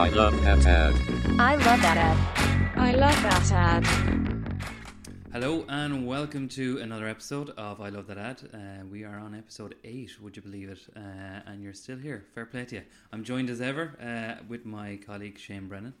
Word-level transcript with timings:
I 0.00 0.08
love 0.08 0.40
that 0.40 0.64
ad. 0.64 0.94
I 1.38 1.56
love 1.56 1.82
that 1.82 1.98
ad. 1.98 2.78
I 2.78 2.92
love 2.92 3.22
that 3.22 3.52
ad. 3.52 4.62
Hello 5.30 5.66
and 5.68 6.06
welcome 6.06 6.48
to 6.48 6.78
another 6.78 7.06
episode 7.06 7.50
of 7.50 7.82
I 7.82 7.90
Love 7.90 8.06
That 8.06 8.16
Ad. 8.16 8.40
Uh, 8.50 8.86
we 8.90 9.04
are 9.04 9.18
on 9.18 9.34
episode 9.34 9.74
8, 9.84 10.22
would 10.22 10.36
you 10.36 10.40
believe 10.42 10.70
it? 10.70 10.78
Uh, 10.96 11.00
and 11.46 11.62
you're 11.62 11.74
still 11.74 11.98
here. 11.98 12.24
Fair 12.34 12.46
play 12.46 12.64
to 12.64 12.76
you. 12.76 12.82
I'm 13.12 13.24
joined 13.24 13.50
as 13.50 13.60
ever 13.60 13.92
uh, 14.00 14.42
with 14.48 14.64
my 14.64 14.98
colleague 15.04 15.38
Shane 15.38 15.68
Brennan. 15.68 15.92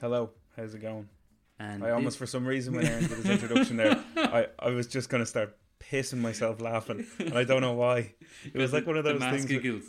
Hello, 0.00 0.30
how's 0.56 0.74
it 0.74 0.80
going? 0.80 1.10
And 1.58 1.84
I 1.84 1.90
almost, 1.90 2.16
for 2.16 2.26
some 2.26 2.46
reason, 2.46 2.74
when 2.74 2.86
Aaron 2.86 3.02
did 3.06 3.18
his 3.18 3.26
introduction 3.26 3.76
there, 3.76 4.02
I, 4.16 4.46
I 4.58 4.70
was 4.70 4.86
just 4.86 5.10
going 5.10 5.22
to 5.22 5.26
start 5.26 5.58
pissing 5.78 6.20
myself 6.20 6.62
laughing, 6.62 7.06
and 7.18 7.36
I 7.36 7.44
don't 7.44 7.60
know 7.60 7.74
why. 7.74 8.14
It 8.44 8.56
was 8.56 8.72
like 8.72 8.86
one 8.86 8.96
of 8.96 9.04
those 9.04 9.20
mask 9.20 9.36
things. 9.36 9.48
that- 9.48 9.62
giggles. 9.62 9.84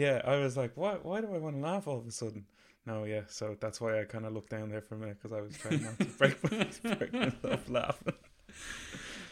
Yeah, 0.00 0.22
I 0.24 0.36
was 0.36 0.56
like, 0.56 0.72
why? 0.76 0.94
Why 1.02 1.20
do 1.20 1.34
I 1.34 1.38
want 1.38 1.56
to 1.56 1.62
laugh 1.62 1.86
all 1.86 1.98
of 1.98 2.06
a 2.06 2.10
sudden? 2.10 2.46
No, 2.86 3.04
yeah, 3.04 3.22
so 3.28 3.56
that's 3.60 3.80
why 3.80 4.00
I 4.00 4.04
kind 4.04 4.24
of 4.24 4.32
looked 4.32 4.50
down 4.50 4.70
there 4.70 4.80
for 4.80 4.94
a 4.94 4.98
minute 4.98 5.18
because 5.20 5.36
I 5.38 5.42
was 5.42 5.56
trying 5.58 5.82
not 5.82 5.98
to 5.98 6.04
break, 6.20 6.36
my- 6.42 6.94
break 6.96 7.12
myself 7.12 7.68
laughing. 7.68 8.14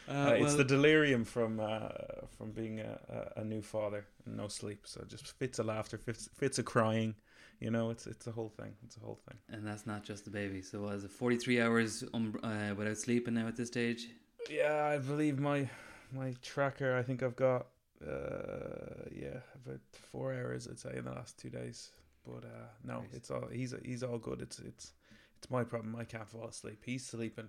Uh, 0.09 0.12
Uh, 0.12 0.30
it's 0.37 0.42
well, 0.42 0.56
the 0.59 0.65
delirium 0.65 1.25
from 1.25 1.61
uh, 1.61 1.89
from 2.37 2.51
being 2.52 2.80
a, 2.80 3.33
a, 3.37 3.45
new 3.45 3.61
father 3.61 4.06
and 4.25 4.37
no 4.37 4.48
sleep. 4.48 4.87
So 4.87 5.05
just 5.06 5.27
fits 5.39 5.59
of 5.59 5.66
laughter, 5.66 5.98
fits, 5.98 6.28
fits 6.34 6.59
of 6.59 6.65
crying. 6.65 7.14
You 7.61 7.70
know, 7.70 7.91
it's 7.91 8.06
it's 8.06 8.27
a 8.27 8.33
whole 8.33 8.48
thing. 8.61 8.73
It's 8.84 8.97
a 8.97 9.00
whole 9.00 9.19
thing. 9.28 9.37
and 9.50 9.66
that's 9.66 9.87
not 9.87 10.05
just 10.05 10.25
the 10.25 10.30
baby. 10.30 10.62
So, 10.62 10.80
was 10.83 11.05
it 11.05 11.11
43 11.11 11.61
hours 11.61 12.05
um, 12.14 12.39
uh, 12.42 12.75
without 12.77 12.97
sleeping 12.97 13.34
now 13.34 13.48
at 13.48 13.56
this 13.56 13.69
stage? 13.69 14.09
Yeah, 14.50 14.84
I 14.95 14.98
believe 14.98 15.39
my 15.39 15.69
my 16.12 16.34
tracker. 16.41 16.97
I 16.97 17.03
think 17.03 17.23
I've 17.23 17.37
got 17.37 17.66
uh 18.07 19.09
yeah 19.12 19.41
about 19.65 19.80
four 20.12 20.33
hours. 20.33 20.69
I'd 20.69 20.79
say 20.79 20.97
in 20.97 21.05
the 21.05 21.11
last 21.12 21.39
two 21.39 21.51
days. 21.51 21.91
But 22.27 22.45
uh 22.45 22.69
no, 22.84 23.01
Nice. 23.01 23.15
it's 23.15 23.30
all 23.30 23.48
he's 23.51 23.75
he's 23.84 24.02
all 24.02 24.19
good. 24.19 24.41
It's 24.43 24.59
it's 24.59 24.93
it's 25.39 25.51
my 25.51 25.65
problem. 25.65 25.97
I 25.97 26.05
can't 26.05 26.28
fall 26.28 26.47
asleep. 26.48 26.83
He's 26.84 27.06
sleeping. 27.06 27.48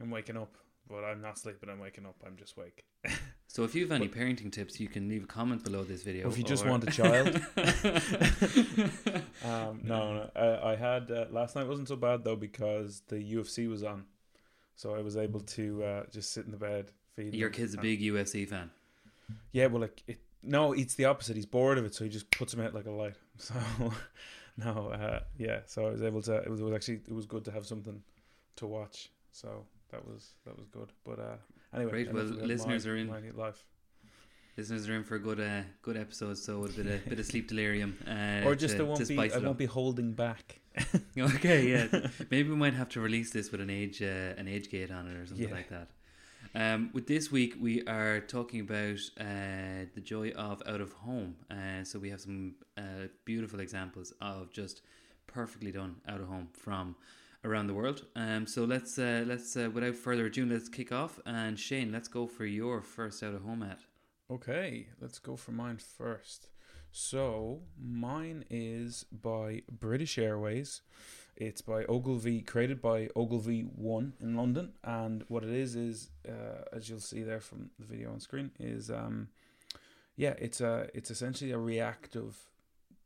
I'm 0.00 0.10
waking 0.10 0.36
up, 0.36 0.56
but 0.88 1.04
I'm 1.04 1.20
not 1.20 1.38
sleeping. 1.38 1.68
I'm 1.70 1.80
waking 1.80 2.06
up. 2.06 2.16
I'm 2.26 2.36
just 2.36 2.56
wake. 2.56 2.84
So, 3.50 3.64
if 3.64 3.74
you 3.74 3.80
have 3.80 3.92
any 3.92 4.08
parenting 4.08 4.52
tips, 4.52 4.78
you 4.78 4.88
can 4.88 5.08
leave 5.08 5.24
a 5.24 5.26
comment 5.26 5.64
below 5.64 5.82
this 5.82 6.02
video. 6.02 6.28
If 6.28 6.36
you 6.36 6.44
just 6.44 6.66
want 6.66 6.84
a 6.86 6.90
child. 6.90 7.40
Um, 9.44 9.80
no, 9.84 10.14
no. 10.14 10.30
I, 10.36 10.72
I 10.72 10.76
had 10.76 11.10
uh, 11.10 11.26
last 11.30 11.56
night 11.56 11.66
wasn't 11.66 11.88
so 11.88 11.96
bad 11.96 12.24
though 12.24 12.36
because 12.36 13.02
the 13.08 13.16
UFC 13.16 13.68
was 13.68 13.82
on, 13.84 14.04
so 14.74 14.94
I 14.94 15.00
was 15.00 15.16
able 15.16 15.40
to 15.40 15.82
uh, 15.82 16.02
just 16.12 16.32
sit 16.32 16.44
in 16.44 16.50
the 16.50 16.58
bed. 16.58 16.90
Feed 17.16 17.34
Your 17.34 17.48
kid's 17.50 17.72
a 17.74 17.78
big 17.78 18.00
UFC 18.02 18.46
fan. 18.46 18.70
Yeah, 19.52 19.66
well, 19.66 19.82
like 19.82 20.02
it. 20.06 20.18
No, 20.42 20.72
it's 20.72 20.94
the 20.94 21.04
opposite. 21.06 21.36
He's 21.36 21.46
bored 21.46 21.78
of 21.78 21.84
it, 21.84 21.94
so 21.94 22.04
he 22.04 22.10
just 22.10 22.30
puts 22.30 22.54
him 22.54 22.60
out 22.60 22.74
like 22.74 22.86
a 22.86 22.90
light. 22.90 23.16
So, 23.40 23.54
no, 24.56 24.88
uh, 24.88 25.20
yeah. 25.38 25.60
So 25.66 25.86
I 25.86 25.90
was 25.90 26.02
able 26.02 26.22
to. 26.22 26.36
It 26.38 26.50
was, 26.50 26.60
it 26.60 26.64
was 26.64 26.74
actually 26.74 27.00
it 27.08 27.12
was 27.14 27.26
good 27.26 27.44
to 27.44 27.52
have 27.52 27.66
something 27.66 28.02
to 28.56 28.66
watch. 28.66 29.10
So 29.30 29.64
that 29.90 30.04
was 30.04 30.32
that 30.44 30.56
was 30.58 30.66
good. 30.68 30.92
But 31.04 31.18
uh, 31.20 31.36
anyway, 31.74 31.90
Great. 31.90 32.12
Well, 32.12 32.24
listeners 32.24 32.84
my- 32.84 32.92
are 32.92 32.96
in. 32.96 33.06
my 33.08 33.20
life, 33.34 33.64
Listeners 34.56 34.88
are 34.88 34.96
in 34.96 35.04
for 35.04 35.14
a 35.14 35.20
good, 35.20 35.38
uh, 35.38 35.62
good 35.82 35.96
episode. 35.96 36.36
So, 36.36 36.64
a 36.64 36.68
bit 36.68 36.86
of, 36.86 37.08
bit 37.08 37.20
of 37.20 37.26
sleep 37.26 37.46
delirium. 37.46 37.96
Uh, 38.04 38.44
or 38.44 38.56
just 38.56 38.72
to, 38.72 38.78
there 38.78 38.86
won't 38.86 39.06
be. 39.06 39.16
I 39.32 39.38
won't 39.38 39.58
be 39.58 39.66
holding 39.66 40.12
back. 40.14 40.60
Okay, 41.16 41.68
yeah. 41.70 42.08
Maybe 42.30 42.48
we 42.48 42.56
might 42.56 42.74
have 42.74 42.88
to 42.90 43.00
release 43.00 43.30
this 43.30 43.50
with 43.52 43.60
an 43.60 43.70
age 43.70 44.00
uh, 44.02 44.34
an 44.40 44.46
age 44.48 44.68
gate 44.70 44.90
on 44.90 45.08
it 45.08 45.16
or 45.16 45.26
something 45.26 45.48
Yeah. 45.48 45.54
like 45.54 45.68
that. 45.70 45.88
Um, 46.54 46.90
with 46.92 47.06
this 47.06 47.30
week, 47.30 47.54
we 47.60 47.82
are 47.86 48.20
talking 48.20 48.60
about 48.60 48.98
uh, 49.20 49.86
the 49.94 50.00
joy 50.02 50.30
of 50.30 50.62
out 50.66 50.80
of 50.80 50.92
home. 50.92 51.36
Uh, 51.50 51.84
so 51.84 51.98
we 51.98 52.10
have 52.10 52.20
some 52.20 52.54
uh, 52.76 53.08
beautiful 53.24 53.60
examples 53.60 54.12
of 54.20 54.50
just 54.50 54.82
perfectly 55.26 55.72
done 55.72 55.96
out 56.08 56.20
of 56.20 56.28
home 56.28 56.48
from 56.52 56.96
around 57.44 57.66
the 57.66 57.74
world. 57.74 58.04
Um, 58.16 58.46
so 58.46 58.64
let's 58.64 58.98
uh, 58.98 59.24
let's 59.26 59.56
uh, 59.56 59.70
without 59.72 59.94
further 59.94 60.26
ado, 60.26 60.46
let's 60.46 60.68
kick 60.68 60.90
off. 60.92 61.20
And 61.26 61.58
Shane, 61.58 61.92
let's 61.92 62.08
go 62.08 62.26
for 62.26 62.46
your 62.46 62.82
first 62.82 63.22
out 63.22 63.34
of 63.34 63.42
home 63.42 63.62
ad. 63.62 63.78
Okay, 64.30 64.88
let's 65.00 65.18
go 65.18 65.36
for 65.36 65.52
mine 65.52 65.78
first. 65.78 66.48
So 66.90 67.60
mine 67.80 68.44
is 68.50 69.04
by 69.12 69.62
British 69.70 70.18
Airways. 70.18 70.80
It's 71.40 71.62
by 71.62 71.84
Ogilvy, 71.84 72.40
created 72.40 72.82
by 72.82 73.10
Ogilvy 73.14 73.60
One 73.60 74.14
in 74.20 74.34
London, 74.34 74.72
and 74.82 75.24
what 75.28 75.44
it 75.44 75.50
is 75.50 75.76
is, 75.76 76.10
uh, 76.28 76.64
as 76.72 76.88
you'll 76.88 76.98
see 76.98 77.22
there 77.22 77.38
from 77.38 77.70
the 77.78 77.86
video 77.86 78.10
on 78.10 78.18
screen, 78.18 78.50
is 78.58 78.90
um, 78.90 79.28
yeah, 80.16 80.34
it's 80.40 80.60
a 80.60 80.88
it's 80.94 81.12
essentially 81.12 81.52
a 81.52 81.58
reactive 81.58 82.36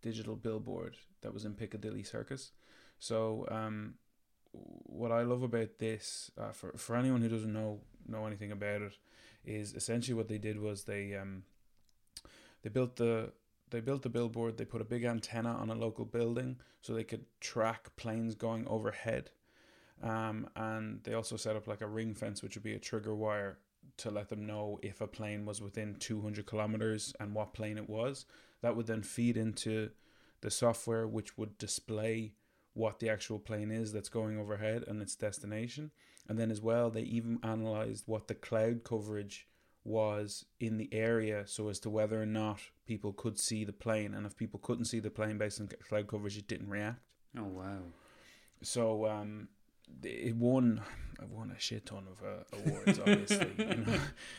digital 0.01 0.35
billboard 0.35 0.97
that 1.21 1.35
was 1.35 1.45
in 1.45 1.53
Piccadilly 1.53 2.03
Circus. 2.03 2.53
So 2.99 3.47
um, 3.51 3.97
what 4.53 5.13
I 5.13 5.25
love 5.25 5.43
about 5.43 5.79
this, 5.79 6.31
uh, 6.39 6.53
for 6.53 6.73
for 6.79 6.97
anyone 6.97 7.21
who 7.21 7.29
doesn't 7.29 7.53
know 7.53 7.81
know 8.09 8.25
anything 8.27 8.51
about 8.51 8.81
it, 8.81 8.97
is 9.45 9.75
essentially 9.75 10.15
what 10.15 10.29
they 10.29 10.39
did 10.39 10.59
was 10.59 10.85
they 10.85 11.15
um 11.15 11.43
they 12.63 12.71
built 12.71 12.97
the 12.97 13.33
they 13.73 13.81
built 13.81 14.03
the 14.03 14.09
billboard 14.09 14.57
they 14.57 14.65
put 14.65 14.81
a 14.81 14.85
big 14.85 15.05
antenna 15.05 15.51
on 15.51 15.71
a 15.71 15.75
local 15.75 16.05
building 16.05 16.57
so 16.81 16.95
they 16.95 17.05
could 17.05 17.25
track 17.41 17.95
planes 17.97 18.35
going 18.35 18.67
overhead. 18.69 19.31
Um 20.03 20.49
and 20.55 21.03
they 21.03 21.15
also 21.15 21.37
set 21.37 21.57
up 21.57 21.67
like 21.67 21.81
a 21.81 21.89
ring 21.89 22.15
fence 22.15 22.43
which 22.43 22.55
would 22.55 22.63
be 22.63 22.75
a 22.75 22.79
trigger 22.79 23.15
wire 23.15 23.59
to 23.99 24.11
let 24.11 24.29
them 24.29 24.47
know 24.47 24.79
if 24.83 25.01
a 25.01 25.07
plane 25.07 25.45
was 25.45 25.61
within 25.61 25.97
200 25.97 26.47
kilometers 26.47 27.13
and 27.19 27.35
what 27.35 27.55
plane 27.55 27.79
it 27.79 27.91
was. 27.91 28.27
That 28.61 28.77
would 28.77 28.87
then 28.87 29.03
feed 29.03 29.37
into 29.37 29.91
the 30.41 30.51
software 30.51 31.07
which 31.07 31.37
would 31.37 31.59
display 31.59 32.35
what 32.75 33.01
the 33.01 33.11
actual 33.11 33.39
plane 33.39 33.71
is 33.71 33.93
that's 33.93 34.09
going 34.09 34.39
overhead 34.39 34.85
and 34.87 35.03
its 35.03 35.15
destination. 35.15 35.91
And 36.29 36.39
then 36.39 36.51
as 36.51 36.61
well 36.61 36.91
they 36.91 37.03
even 37.03 37.39
analyzed 37.43 38.05
what 38.07 38.29
the 38.29 38.35
cloud 38.35 38.85
coverage 38.85 39.49
was 39.85 40.45
in 40.61 40.79
the 40.79 40.89
area 40.93 41.43
so 41.47 41.69
as 41.69 41.81
to 41.81 41.91
whether 41.91 42.21
or 42.23 42.27
not 42.27 42.61
people 42.87 43.13
could 43.13 43.39
see 43.39 43.65
the 43.65 43.73
plane 43.73 44.15
and 44.15 44.25
if 44.27 44.37
people 44.37 44.61
couldn't 44.61 44.85
see 44.85 45.01
the 45.01 45.11
plane 45.11 45.39
based 45.39 45.61
on 45.61 45.69
cloud 45.89 46.07
coverage 46.07 46.39
it 46.39 46.47
didn't 46.47 46.69
react 46.71 47.01
Oh 47.37 47.45
wow! 47.45 47.79
so 48.63 49.07
um 49.09 49.49
it 50.05 50.37
won 50.37 50.81
I 51.21 51.25
won 51.27 51.51
a 51.51 51.61
shit 51.61 51.87
ton 51.87 52.05
of 52.11 52.23
uh, 52.25 52.45
awards 52.71 52.99
obviously 53.01 53.51
you 53.59 53.65
know 53.85 53.95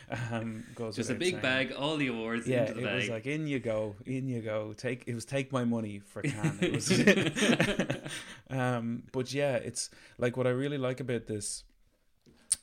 um 0.31 0.63
goes 0.75 0.95
Just 0.95 1.09
a 1.09 1.15
big 1.15 1.31
saying. 1.33 1.41
bag, 1.41 1.71
all 1.73 1.97
the 1.97 2.07
awards 2.07 2.47
yeah 2.47 2.61
into 2.61 2.73
the 2.75 2.79
it 2.79 2.83
bag. 2.85 2.95
was 2.95 3.09
like 3.09 3.25
in 3.27 3.45
you 3.47 3.59
go 3.59 3.95
in 4.05 4.27
you 4.29 4.41
go 4.41 4.73
take 4.73 5.03
it 5.07 5.13
was 5.13 5.25
take 5.25 5.51
my 5.51 5.65
money 5.65 5.99
for 5.99 6.21
it 6.23 6.73
was 6.73 6.89
um 8.49 9.03
but 9.11 9.33
yeah 9.33 9.55
it's 9.55 9.89
like 10.17 10.37
what 10.37 10.47
I 10.47 10.51
really 10.51 10.77
like 10.77 10.99
about 11.01 11.27
this 11.27 11.63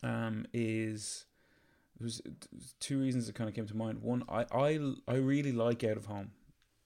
um 0.02 0.46
is 0.52 1.26
there's 2.00 2.20
there's 2.52 2.74
two 2.80 2.98
reasons 2.98 3.26
that 3.26 3.34
kind 3.34 3.48
of 3.48 3.54
came 3.54 3.66
to 3.66 3.76
mind 3.76 4.02
one 4.02 4.22
I 4.28 4.46
I 4.52 4.94
I 5.06 5.14
really 5.16 5.52
like 5.52 5.84
out 5.84 5.96
of 5.96 6.06
home 6.06 6.30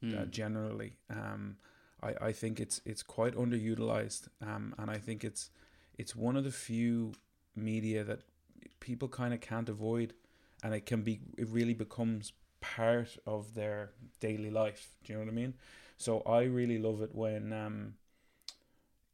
Hmm. 0.03 0.19
uh, 0.19 0.25
generally. 0.27 0.97
Um, 1.09 1.57
I, 2.03 2.29
I 2.29 2.33
think 2.33 2.61
it's 2.61 2.81
it's 2.85 3.03
quite 3.03 3.35
underutilized, 3.37 4.29
um, 4.43 4.75
and 4.79 4.91
I 4.91 4.99
think 4.99 5.25
it's 5.25 5.51
it's 5.97 6.15
one 6.15 6.37
of 6.37 6.45
the 6.45 6.51
few 6.51 7.13
media 7.57 8.05
that 8.05 8.21
people 8.81 9.09
kind 9.09 9.33
of 9.33 9.41
can't 9.41 9.69
avoid, 9.69 10.13
and 10.63 10.75
it 10.75 10.85
can 10.87 11.03
be 11.03 11.21
it 11.39 11.49
really 11.49 11.75
becomes 11.75 12.33
part 12.61 13.17
of 13.27 13.55
their 13.55 13.93
daily 14.21 14.51
life. 14.51 14.91
Do 15.05 15.13
you 15.13 15.19
know 15.19 15.25
what 15.25 15.31
I 15.33 15.35
mean? 15.35 15.55
So 15.97 16.21
I 16.27 16.43
really 16.43 16.79
love 16.79 17.01
it 17.03 17.15
when 17.15 17.53
um, 17.53 17.95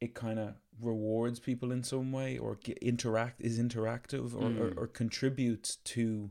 it 0.00 0.15
kind 0.15 0.39
of 0.39 0.55
rewards 0.83 1.39
people 1.41 1.73
in 1.73 1.83
some 1.83 2.13
way, 2.13 2.39
or 2.39 2.59
interact 2.83 3.41
is 3.41 3.59
interactive, 3.59 4.35
or, 4.35 4.51
Mm. 4.51 4.61
or, 4.61 4.73
or 4.83 4.87
contributes 4.87 5.77
to 5.77 6.31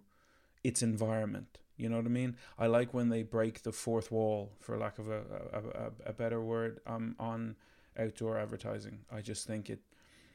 its 0.64 0.82
environment. 0.82 1.60
You 1.78 1.88
know 1.90 1.98
what 1.98 2.06
I 2.06 2.10
mean? 2.10 2.36
I 2.58 2.68
like 2.68 2.94
when 2.94 3.10
they 3.10 3.24
break 3.24 3.64
the 3.64 3.72
fourth 3.72 4.12
wall, 4.12 4.52
for 4.60 4.78
lack 4.78 5.00
of 5.00 5.10
a 5.10 5.22
a, 5.54 5.62
a, 5.86 5.92
a 6.08 6.14
better 6.14 6.42
word, 6.42 6.82
um, 6.86 7.16
on 7.20 7.56
outdoor 7.98 8.38
advertising. 8.38 9.00
I 9.12 9.22
just 9.22 9.48
think 9.48 9.70
it 9.70 9.80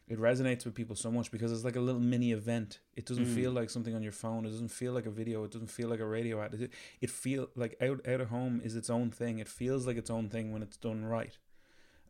it 0.06 0.18
resonates 0.18 0.64
with 0.66 0.74
people 0.74 0.96
so 0.96 1.10
much 1.10 1.30
because 1.30 1.50
it's 1.50 1.64
like 1.64 1.76
a 1.76 1.80
little 1.80 2.00
mini 2.00 2.32
event. 2.32 2.78
It 2.94 3.06
doesn't 3.06 3.24
Mm. 3.26 3.34
feel 3.34 3.52
like 3.52 3.70
something 3.70 3.94
on 3.94 4.02
your 4.02 4.12
phone. 4.12 4.44
It 4.44 4.50
doesn't 4.50 4.68
feel 4.70 4.92
like 4.92 5.06
a 5.06 5.10
video. 5.10 5.44
It 5.44 5.50
doesn't 5.50 5.70
feel 5.70 5.88
like 5.88 6.00
a 6.00 6.06
radio 6.06 6.42
ad. 6.42 6.54
It, 6.54 6.70
it 7.00 7.10
feel 7.10 7.48
like 7.56 7.74
out 7.80 8.06
out 8.06 8.20
of 8.20 8.28
home 8.28 8.60
is 8.64 8.74
its 8.76 8.90
own 8.90 9.10
thing. 9.10 9.38
It 9.38 9.48
feels 9.48 9.86
like 9.86 9.96
its 9.96 10.10
own 10.10 10.28
thing 10.28 10.52
when 10.52 10.62
it's 10.62 10.76
done 10.76 11.04
right. 11.06 11.36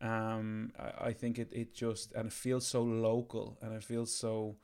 Um, 0.01 0.71
I, 0.77 1.07
I 1.07 1.13
think 1.13 1.39
it 1.39 1.49
it 1.51 1.73
just 1.73 2.13
and 2.13 2.27
it 2.27 2.33
feels 2.33 2.67
so 2.67 2.83
local 2.83 3.57
and 3.61 3.73
it 3.73 3.83
feels 3.83 4.13
so. 4.15 4.57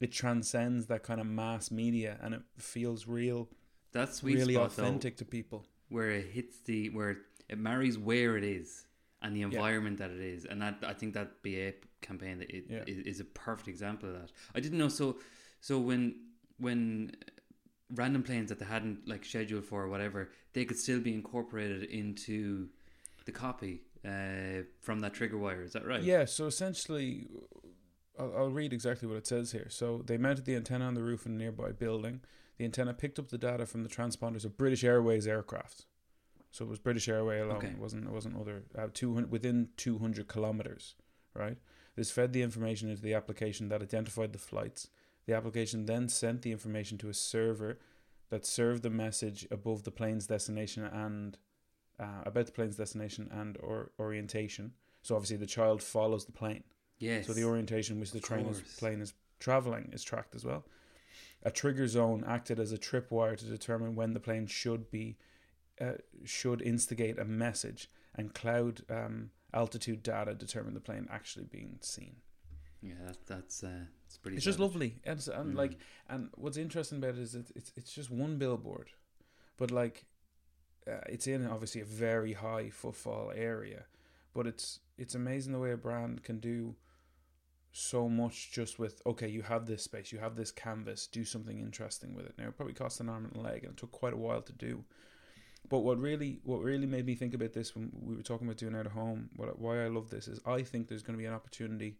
It 0.00 0.10
transcends 0.10 0.86
that 0.86 1.04
kind 1.04 1.20
of 1.20 1.26
mass 1.28 1.70
media 1.70 2.18
and 2.20 2.34
it 2.34 2.42
feels 2.58 3.06
real 3.06 3.48
That's 3.92 4.16
sweet 4.18 4.34
really 4.34 4.54
spot, 4.54 4.74
though, 4.74 4.84
authentic 4.84 5.16
to 5.18 5.24
people. 5.24 5.64
where 5.90 6.10
it 6.10 6.26
hits 6.32 6.58
the 6.64 6.88
where 6.90 7.18
it 7.48 7.58
marries 7.58 7.98
where 7.98 8.36
it 8.36 8.42
is 8.44 8.86
and 9.22 9.36
the 9.36 9.42
environment 9.42 9.98
that 9.98 10.10
it 10.10 10.20
is, 10.20 10.44
and 10.44 10.60
that 10.60 10.78
I 10.84 10.92
think 10.94 11.14
that 11.14 11.42
BA 11.42 11.74
campaign 12.00 12.38
that 12.40 12.50
it, 12.50 12.64
Yeah. 12.68 12.82
is, 12.88 12.98
is 13.06 13.20
a 13.20 13.24
perfect 13.24 13.68
example 13.68 14.08
of 14.08 14.14
that. 14.20 14.32
I 14.56 14.60
didn't 14.60 14.78
know 14.78 14.88
so 14.88 15.18
so 15.60 15.78
when 15.78 16.16
when 16.58 17.12
random 17.94 18.22
planes 18.24 18.48
that 18.48 18.58
they 18.58 18.64
hadn't 18.64 19.06
like 19.06 19.24
scheduled 19.24 19.64
for 19.64 19.82
or 19.84 19.88
whatever, 19.88 20.30
they 20.54 20.64
could 20.64 20.78
still 20.78 20.98
be 21.00 21.14
incorporated 21.14 21.84
into 21.84 22.68
the 23.26 23.32
copy 23.32 23.82
uh, 24.06 24.64
from 24.80 25.00
that 25.00 25.14
trigger 25.14 25.38
wire. 25.38 25.62
Is 25.62 25.72
that 25.72 25.86
right? 25.86 26.02
Yeah, 26.02 26.24
so 26.24 26.46
essentially, 26.46 27.26
I'll, 28.18 28.34
I'll 28.36 28.50
read 28.50 28.72
exactly 28.72 29.08
what 29.08 29.16
it 29.16 29.26
says 29.26 29.52
here. 29.52 29.68
So 29.68 30.02
they 30.04 30.18
mounted 30.18 30.44
the 30.44 30.56
antenna 30.56 30.86
on 30.86 30.94
the 30.94 31.02
roof 31.02 31.26
of 31.26 31.32
a 31.32 31.34
nearby 31.34 31.72
building. 31.72 32.20
The 32.58 32.64
antenna 32.64 32.94
picked 32.94 33.18
up 33.18 33.28
the 33.28 33.38
data 33.38 33.66
from 33.66 33.82
the 33.82 33.88
transponders 33.88 34.44
of 34.44 34.58
British 34.58 34.84
Airways 34.84 35.26
aircraft. 35.26 35.86
So 36.50 36.66
it 36.66 36.68
was 36.68 36.78
British 36.78 37.08
Airway 37.08 37.40
alone. 37.40 37.56
Okay. 37.56 37.68
It 37.68 37.78
wasn't. 37.78 38.04
It 38.04 38.12
wasn't 38.12 38.38
other. 38.38 38.64
Uh, 38.76 38.88
two 38.92 39.14
hundred 39.14 39.30
within 39.32 39.68
two 39.76 39.98
hundred 39.98 40.28
kilometers, 40.28 40.94
right? 41.34 41.56
This 41.96 42.10
fed 42.10 42.32
the 42.32 42.42
information 42.42 42.90
into 42.90 43.02
the 43.02 43.14
application 43.14 43.68
that 43.70 43.82
identified 43.82 44.32
the 44.32 44.38
flights. 44.38 44.88
The 45.26 45.34
application 45.34 45.86
then 45.86 46.08
sent 46.08 46.42
the 46.42 46.52
information 46.52 46.98
to 46.98 47.08
a 47.08 47.14
server 47.14 47.78
that 48.28 48.44
served 48.44 48.82
the 48.82 48.90
message 48.90 49.46
above 49.50 49.84
the 49.84 49.90
plane's 49.90 50.26
destination 50.26 50.84
and 50.84 51.38
uh, 52.00 52.22
about 52.24 52.46
the 52.46 52.52
plane's 52.52 52.76
destination 52.76 53.28
and 53.32 53.56
or 53.60 53.90
orientation. 53.98 54.72
So 55.02 55.14
obviously 55.16 55.36
the 55.38 55.46
child 55.46 55.82
follows 55.82 56.24
the 56.26 56.32
plane. 56.32 56.64
Yes. 56.98 57.26
So 57.26 57.32
the 57.32 57.44
orientation 57.44 57.98
which 58.00 58.12
the 58.12 58.20
train 58.20 58.46
is, 58.46 58.60
plane 58.78 59.00
is 59.00 59.14
traveling 59.40 59.90
is 59.92 60.04
tracked 60.04 60.34
as 60.34 60.44
well. 60.44 60.64
A 61.42 61.50
trigger 61.50 61.88
zone 61.88 62.24
acted 62.26 62.60
as 62.60 62.72
a 62.72 62.78
tripwire 62.78 63.36
to 63.36 63.44
determine 63.44 63.96
when 63.96 64.12
the 64.14 64.20
plane 64.20 64.46
should 64.46 64.90
be 64.90 65.16
uh, 65.80 65.94
should 66.24 66.62
instigate 66.62 67.18
a 67.18 67.24
message, 67.24 67.90
and 68.14 68.34
cloud 68.34 68.82
um, 68.88 69.30
altitude 69.52 70.02
data 70.02 70.34
determine 70.34 70.74
the 70.74 70.80
plane 70.80 71.08
actually 71.10 71.46
being 71.46 71.78
seen. 71.80 72.16
yeah, 72.80 72.94
that, 73.06 73.26
that's 73.26 73.64
uh, 73.64 73.86
it's 74.06 74.18
pretty. 74.18 74.36
It's 74.36 74.44
just 74.44 74.60
lovely, 74.60 75.00
and, 75.04 75.26
and 75.34 75.54
Mm. 75.54 75.56
like, 75.56 75.78
and 76.08 76.28
what's 76.36 76.56
interesting 76.56 76.98
about 76.98 77.14
it 77.14 77.20
is 77.20 77.32
that 77.32 77.50
it's 77.56 77.72
it's 77.76 77.92
just 77.92 78.10
one 78.10 78.38
billboard, 78.38 78.90
but 79.56 79.70
like, 79.72 80.04
uh, 80.88 81.00
it's 81.08 81.26
in 81.26 81.46
obviously 81.46 81.80
a 81.80 81.86
very 81.86 82.32
high 82.32 82.70
footfall 82.70 83.32
area, 83.34 83.84
but 84.34 84.46
it's 84.46 84.80
it's 84.98 85.14
amazing 85.14 85.52
the 85.52 85.58
way 85.58 85.72
a 85.72 85.76
brand 85.76 86.22
can 86.22 86.38
do 86.38 86.76
so 87.72 88.08
much 88.08 88.52
just 88.52 88.78
with 88.78 89.00
okay, 89.06 89.28
you 89.28 89.42
have 89.42 89.66
this 89.66 89.82
space, 89.82 90.12
you 90.12 90.18
have 90.18 90.36
this 90.36 90.50
canvas, 90.50 91.06
do 91.06 91.24
something 91.24 91.58
interesting 91.58 92.14
with 92.14 92.26
it. 92.26 92.34
Now 92.38 92.48
it 92.48 92.56
probably 92.56 92.74
cost 92.74 93.00
an 93.00 93.08
arm 93.08 93.26
and 93.26 93.36
a 93.36 93.40
leg, 93.40 93.64
and 93.64 93.72
it 93.72 93.76
took 93.76 93.92
quite 93.92 94.12
a 94.12 94.18
while 94.18 94.42
to 94.42 94.52
do. 94.52 94.84
But 95.68 95.80
what 95.80 95.98
really 95.98 96.40
what 96.44 96.60
really 96.60 96.86
made 96.86 97.06
me 97.06 97.14
think 97.14 97.34
about 97.34 97.52
this 97.52 97.74
when 97.74 97.90
we 98.00 98.16
were 98.16 98.22
talking 98.22 98.46
about 98.46 98.58
doing 98.58 98.74
out 98.74 98.86
of 98.86 98.92
home, 98.92 99.30
what 99.36 99.58
why 99.58 99.84
I 99.84 99.88
love 99.88 100.10
this 100.10 100.28
is 100.28 100.40
I 100.44 100.62
think 100.62 100.88
there's 100.88 101.02
going 101.02 101.16
to 101.16 101.22
be 101.22 101.26
an 101.26 101.34
opportunity 101.34 101.96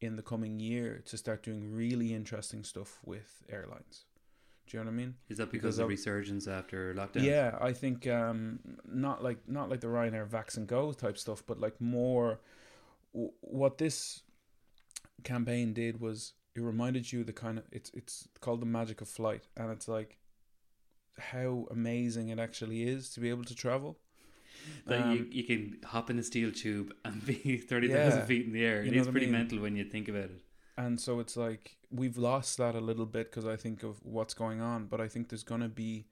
in 0.00 0.16
the 0.16 0.22
coming 0.22 0.60
year 0.60 1.02
to 1.06 1.16
start 1.16 1.42
doing 1.42 1.72
really 1.72 2.14
interesting 2.14 2.64
stuff 2.64 2.98
with 3.04 3.44
airlines. 3.48 4.04
Do 4.68 4.76
you 4.76 4.84
know 4.84 4.90
what 4.90 4.94
I 4.94 4.96
mean? 4.96 5.14
Is 5.28 5.38
that 5.38 5.50
because 5.52 5.78
because 5.78 5.78
of 5.78 5.88
resurgence 5.88 6.48
after 6.48 6.94
lockdown? 6.94 7.24
Yeah, 7.24 7.56
I 7.60 7.72
think 7.72 8.06
um, 8.08 8.58
not 8.92 9.22
like 9.22 9.38
not 9.48 9.70
like 9.70 9.80
the 9.80 9.86
Ryanair 9.88 10.26
Vax 10.28 10.56
and 10.56 10.66
Go 10.66 10.92
type 10.92 11.16
stuff, 11.18 11.42
but 11.46 11.60
like 11.60 11.80
more. 11.80 12.40
w- 13.14 13.32
What 13.40 13.78
this 13.78 14.22
campaign 15.24 15.72
did 15.72 16.00
was 16.00 16.34
it 16.54 16.60
reminded 16.60 17.12
you 17.12 17.24
the 17.24 17.32
kind 17.32 17.58
of 17.58 17.64
it's 17.70 17.90
it's 17.94 18.28
called 18.40 18.60
the 18.60 18.66
magic 18.66 19.00
of 19.00 19.08
flight, 19.08 19.44
and 19.56 19.70
it's 19.70 19.88
like 19.88 20.18
how 21.18 21.66
amazing 21.70 22.28
it 22.28 22.38
actually 22.38 22.82
is 22.82 23.10
to 23.10 23.20
be 23.20 23.30
able 23.30 23.44
to 23.44 23.54
travel. 23.54 23.96
That 24.86 24.98
you, 24.98 25.04
Um, 25.12 25.28
you 25.30 25.44
can 25.44 25.78
hop 25.84 26.10
in 26.10 26.18
a 26.18 26.22
steel 26.22 26.50
tube 26.52 26.92
and 27.04 27.24
be 27.24 27.56
30,000 27.70 28.20
Yeah, 28.20 28.24
feet 28.26 28.46
in 28.46 28.52
the 28.52 28.64
air. 28.64 28.82
It 28.82 28.86
is 28.86 28.92
It 28.92 28.96
know 28.96 29.00
is 29.00 29.06
what 29.06 29.08
I 29.08 29.12
pretty 29.12 29.26
mean? 29.26 29.32
mental 29.38 29.58
when 29.60 29.76
you 29.76 29.84
think 29.84 30.08
about 30.08 30.24
it. 30.24 30.40
And 30.78 31.00
so 31.00 31.20
it's 31.20 31.36
like 31.36 31.76
we've 31.90 32.18
lost 32.18 32.58
that 32.58 32.74
a 32.74 32.80
little 32.80 33.06
bit 33.06 33.30
because 33.30 33.46
I 33.46 33.56
think 33.56 33.82
of 33.82 33.98
what's 34.02 34.34
going 34.34 34.60
on, 34.60 34.86
but 34.86 35.00
I 35.00 35.08
think 35.08 35.28
there's 35.28 35.42
gonna 35.42 35.68
be, 35.68 36.06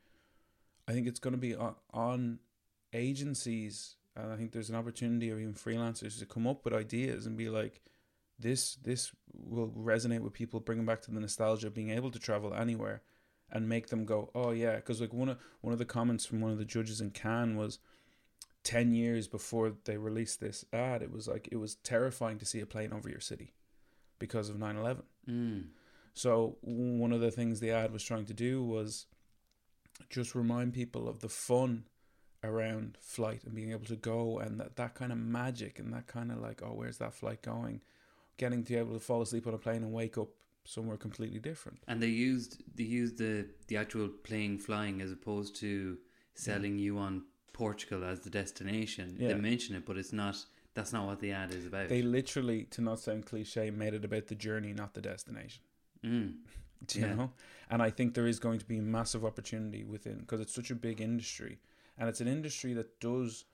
I 0.89 0.93
think 0.93 1.07
it's 1.07 1.21
gonna 1.21 1.37
be 1.37 1.55
on, 1.55 1.75
on 1.93 2.39
agencies, 2.93 3.97
and 4.17 4.33
I 4.33 4.37
think 4.37 4.53
there's 4.53 4.71
an 4.71 4.77
opportunity 4.77 5.31
or 5.31 5.39
even 5.39 5.55
freelancers 5.55 6.19
to 6.19 6.27
come 6.27 6.47
up 6.47 6.65
with 6.65 6.73
ideas 6.73 7.27
and 7.27 7.37
be 7.37 7.51
like, 7.51 7.83
this 8.39 8.77
this 8.77 9.13
will 9.33 9.69
resonate 9.69 10.21
with 10.21 10.33
people, 10.33 10.61
bring 10.61 10.79
them 10.79 10.87
back 10.87 11.03
to 11.03 11.11
the 11.11 11.21
nostalgia 11.21 11.67
of 11.67 11.75
being 11.75 11.91
able 11.91 12.11
to 12.11 12.19
travel 12.19 12.55
anywhere, 12.55 13.03
and 13.51 13.69
make 13.69 13.89
them 13.89 14.07
go, 14.07 14.31
oh 14.35 14.51
yeah, 14.51 14.77
because 14.77 15.01
like 15.01 15.13
one 15.13 15.29
of 15.29 15.39
one 15.61 15.73
of 15.73 15.79
the 15.79 15.85
comments 15.85 16.25
from 16.25 16.41
one 16.41 16.51
of 16.53 16.59
the 16.59 16.65
judges 16.65 17.01
in 17.01 17.11
Cannes 17.11 17.57
was. 17.57 17.79
10 18.63 18.95
years 18.95 19.29
before 19.29 19.75
they 19.85 19.99
released 19.99 20.41
this 20.41 20.65
ad 20.73 21.03
it 21.03 21.13
was 21.13 21.29
like 21.29 21.47
it 21.53 21.57
was 21.57 21.75
terrifying 21.75 22.39
to 22.39 22.47
see 22.47 22.61
a 22.61 22.67
plane 22.67 22.95
over 22.95 23.11
your 23.11 23.21
city 23.21 23.53
because 24.27 24.49
of 24.51 24.57
9/11 24.57 25.03
Mm. 25.29 25.63
so 26.13 26.59
one 26.63 27.13
of 27.17 27.21
the 27.21 27.31
things 27.39 27.61
the 27.61 27.71
ad 27.83 27.91
was 27.93 28.05
trying 28.11 28.27
to 28.33 28.35
do 28.35 28.63
was 28.75 29.07
just 30.17 30.35
remind 30.35 30.73
people 30.75 31.09
of 31.09 31.21
the 31.21 31.29
fun 31.49 31.73
around 32.43 32.99
flight 33.01 33.43
and 33.45 33.55
being 33.55 33.73
able 33.77 33.87
to 33.87 33.97
go 33.97 34.39
and 34.39 34.53
that, 34.61 34.77
that 34.77 34.95
kind 34.95 35.13
of 35.13 35.19
magic 35.19 35.79
and 35.79 35.93
that 35.95 36.07
kind 36.07 36.31
of 36.33 36.39
like 36.47 36.59
oh 36.63 36.75
where's 36.75 36.99
that 36.99 37.15
flight 37.15 37.41
going 37.43 37.81
getting 38.43 38.63
to 38.65 38.73
be 38.73 38.79
able 38.79 38.93
to 38.99 39.01
fall 39.09 39.23
asleep 39.23 39.47
on 39.47 39.55
a 39.55 39.59
plane 39.67 39.83
and 39.87 39.93
wake 39.93 40.17
up 40.19 40.29
somewhere 40.65 40.97
completely 41.07 41.39
different 41.51 41.79
And 41.91 41.99
they 42.03 42.15
used 42.31 42.51
they 42.77 42.85
used 43.03 43.17
the 43.25 43.35
the 43.71 43.77
actual 43.85 44.09
plane 44.29 44.55
flying 44.59 44.97
as 45.05 45.11
opposed 45.19 45.53
to 45.65 45.71
selling 46.35 46.77
you 46.79 46.93
on 47.07 47.13
Portugal 47.53 48.01
as 48.13 48.19
the 48.27 48.31
destination. 48.43 49.07
They 49.17 49.29
Yeah. 49.29 49.37
mention 49.51 49.73
it, 49.79 49.85
but 49.89 49.97
it's 50.03 50.13
not. 50.25 50.37
That's 50.75 50.93
not 50.93 51.07
what 51.07 51.21
the 51.21 51.33
ad 51.33 51.53
is 51.53 51.67
about. 51.67 51.89
they 51.89 52.03
literally 52.03 52.65
to 52.65 52.83
not 52.83 52.99
sound 52.99 53.27
cliche 53.27 53.71
made 53.71 53.95
it 53.95 54.05
about 54.05 54.27
the 54.27 54.35
journey 54.35 54.73
not 54.73 54.95
the 54.95 55.01
destination 55.01 55.63
mm. 56.05 56.35
Do 56.87 56.99
you 57.01 57.07
Yeah. 57.07 57.15
know? 57.15 57.33
And 57.71 57.81
I 57.83 57.89
think 57.91 58.13
there 58.15 58.27
is 58.27 58.39
going 58.39 58.59
to 58.59 58.67
be 58.67 58.79
massive 58.81 59.25
opportunity 59.25 59.85
within 59.85 60.19
because 60.19 60.41
it's 60.41 60.53
such 60.55 60.71
a 60.71 60.75
big 60.75 61.01
industry, 61.01 61.59
and 61.97 62.09
it's 62.11 62.21
an 62.21 62.29
industry 62.29 62.75
that 62.75 63.01
does 63.01 63.47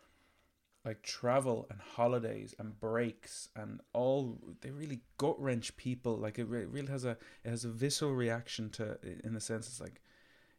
like 0.84 1.02
travel 1.02 1.67
and 1.70 1.78
holidays 1.81 2.55
and 2.58 2.81
breaks 2.81 3.50
and 3.55 3.81
all. 3.93 4.38
They 4.62 4.70
really 4.70 5.02
gut 5.19 5.40
wrench 5.40 5.76
people. 5.76 6.17
Like 6.17 6.40
it, 6.40 6.46
re- 6.49 6.64
really 6.64 6.88
has 6.88 7.05
a 7.05 7.19
it 7.44 7.50
has 7.50 7.64
a 7.64 7.69
visceral 7.69 8.14
reaction 8.14 8.69
to 8.70 8.99
in 9.22 9.34
the 9.34 9.40
sense 9.40 9.69
it's 9.69 9.81
like 9.81 10.00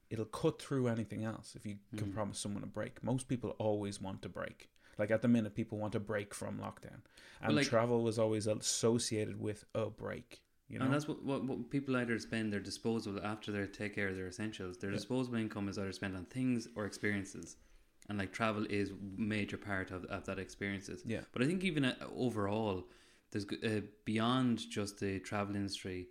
it'll 0.10 0.24
cut 0.26 0.62
through 0.62 0.88
anything 0.88 1.26
else 1.26 1.56
if 1.58 1.66
you 1.66 1.76
can 1.98 2.08
Mhm. 2.10 2.14
promise 2.14 2.40
someone 2.40 2.64
a 2.64 2.68
break. 2.68 3.04
Most 3.04 3.28
people 3.28 3.50
always 3.60 4.00
want 4.00 4.24
a 4.26 4.30
break. 4.30 4.70
Like 4.98 5.12
at 5.12 5.22
the 5.22 5.28
minute, 5.28 5.56
people 5.56 5.78
want 5.78 5.96
a 5.96 6.00
break 6.00 6.34
from 6.34 6.58
lockdown, 6.60 7.02
and 7.42 7.56
like- 7.56 7.68
travel 7.68 8.04
was 8.04 8.20
always 8.20 8.48
associated 8.48 9.40
with 9.40 9.64
a 9.76 9.90
break. 9.90 10.42
You 10.70 10.80
know, 10.80 10.86
And 10.86 10.94
that's 10.94 11.06
what, 11.06 11.22
what, 11.22 11.44
what 11.44 11.70
people 11.70 11.98
either 11.98 12.18
spend 12.18 12.54
their 12.54 12.62
disposable 12.62 13.20
after 13.26 13.52
they 13.52 13.66
take 13.68 13.94
care 13.96 14.08
of 14.08 14.16
their 14.16 14.28
essentials. 14.28 14.78
Their 14.78 14.92
Yeah. 14.92 14.96
disposable 14.96 15.38
income 15.38 15.68
is 15.68 15.78
either 15.78 15.92
spent 15.92 16.16
on 16.16 16.24
things 16.26 16.70
or 16.78 16.86
experiences, 16.86 17.58
and 18.08 18.18
like 18.18 18.32
travel 18.32 18.66
is 18.70 18.92
major 19.18 19.58
part 19.58 19.92
of, 19.92 20.06
of 20.06 20.26
that 20.28 20.40
experiences. 20.40 21.04
yeah. 21.06 21.22
But 21.34 21.42
I 21.42 21.46
think 21.48 21.64
even 21.66 21.84
uh, 21.84 21.96
overall, 22.16 22.88
there's 23.32 23.46
uh, 23.64 23.82
beyond 24.06 24.70
just 24.70 25.00
the 25.00 25.20
travel 25.20 25.56
industry. 25.58 26.08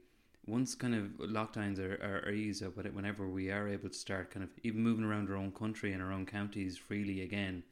Once 0.46 0.74
kind 0.74 0.94
of 0.94 1.04
lockdowns 1.28 1.78
are, 1.78 1.94
are, 2.02 2.22
are 2.26 2.32
eased 2.32 2.62
whenever 2.94 3.28
we 3.28 3.50
are 3.50 3.68
able 3.68 3.88
to 3.88 3.94
start 3.94 4.30
kind 4.30 4.42
of 4.42 4.50
even 4.62 4.82
moving 4.82 5.04
around 5.04 5.28
our 5.30 5.36
own 5.36 5.52
country 5.52 5.92
and 5.92 6.02
our 6.02 6.12
own 6.12 6.26
counties 6.26 6.76
freely 6.76 7.20
again, 7.22 7.62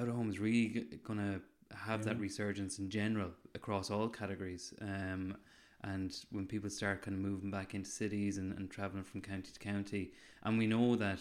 out 0.00 0.08
of 0.08 0.14
home 0.14 0.30
is 0.30 0.38
really 0.38 0.86
going 1.04 1.18
to 1.18 1.40
have 1.76 2.04
that 2.04 2.18
resurgence 2.18 2.78
in 2.78 2.90
general 2.90 3.30
across 3.54 3.90
all 3.90 4.08
categories. 4.08 4.74
Um, 4.80 5.36
and 5.82 6.14
when 6.30 6.46
people 6.46 6.68
start 6.70 7.02
kind 7.02 7.16
of 7.16 7.22
moving 7.22 7.50
back 7.50 7.74
into 7.74 7.88
cities 7.88 8.38
and, 8.38 8.56
and 8.58 8.70
traveling 8.70 9.04
from 9.04 9.20
county 9.20 9.50
to 9.52 9.58
county, 9.58 10.12
and 10.42 10.58
we 10.58 10.66
know 10.66 10.96
that 10.96 11.20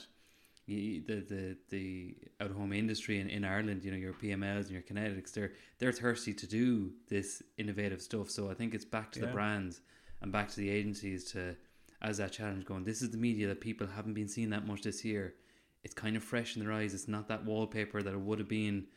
the 0.67 0.99
the 1.07 1.57
the 1.69 2.15
out 2.41 2.51
of 2.51 2.55
home 2.55 2.73
industry 2.73 3.19
in, 3.19 3.29
in 3.29 3.45
Ireland, 3.45 3.83
you 3.83 3.91
know, 3.91 3.97
your 3.97 4.13
PMLs 4.13 4.67
and 4.67 4.71
your 4.71 4.81
Kinetics, 4.81 5.31
they're 5.31 5.53
they're 5.79 5.91
thirsty 5.91 6.33
to 6.33 6.47
do 6.47 6.91
this 7.07 7.41
innovative 7.57 8.01
stuff. 8.01 8.29
So 8.29 8.51
I 8.51 8.53
think 8.53 8.73
it's 8.73 8.85
back 8.85 9.11
to 9.13 9.19
the 9.19 9.27
brands 9.27 9.81
and 10.21 10.31
back 10.31 10.49
to 10.49 10.57
the 10.57 10.69
agencies 10.69 11.23
to 11.31 11.55
as 12.01 12.17
that 12.17 12.31
challenge 12.31 12.65
going. 12.65 12.83
This 12.83 13.01
is 13.01 13.11
the 13.11 13.17
media 13.17 13.47
that 13.47 13.61
people 13.61 13.87
haven't 13.87 14.13
been 14.13 14.27
seeing 14.27 14.49
that 14.51 14.67
much 14.67 14.83
this 14.83 15.03
year. 15.03 15.35
It's 15.83 15.93
kind 15.93 16.15
of 16.15 16.23
fresh 16.23 16.55
in 16.55 16.63
their 16.63 16.73
eyes. 16.73 16.93
It's 16.93 17.07
not 17.07 17.27
that 17.29 17.45
wallpaper 17.45 18.01
that 18.01 18.13
it 18.13 18.19
would 18.19 18.39
have 18.39 18.47
been 18.49 18.87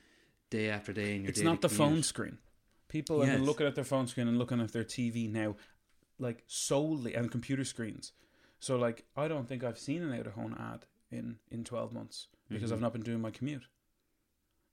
day 0.51 0.69
after 0.69 0.93
day 0.93 1.15
in 1.15 1.23
your 1.23 1.31
it's 1.31 1.41
not 1.41 1.61
the 1.61 1.69
commute. 1.69 1.79
phone 1.91 2.03
screen. 2.03 2.39
People 2.89 3.23
are 3.23 3.39
looking 3.39 3.67
at 3.67 3.75
their 3.75 3.85
phone 3.85 4.07
screen 4.07 4.29
and 4.29 4.39
looking 4.39 4.61
at 4.61 4.73
their 4.73 4.85
TV 4.85 5.31
now, 5.31 5.57
like 6.19 6.43
solely 6.47 7.15
and 7.15 7.31
computer 7.31 7.65
screens. 7.65 8.13
So 8.59 8.77
like, 8.77 9.05
I 9.17 9.29
don't 9.29 9.49
think 9.49 9.65
I've 9.65 9.79
seen 9.79 10.03
an 10.03 10.13
out 10.13 10.27
of 10.27 10.35
home 10.35 10.55
ad 10.59 10.85
in 11.11 11.39
in 11.51 11.65
twelve 11.65 11.93
months 11.93 12.29
because 12.49 12.71
Mhm. 12.71 12.75
I've 12.75 12.81
not 12.81 12.93
been 12.93 13.03
doing 13.03 13.21
my 13.21 13.31
commute. 13.31 13.67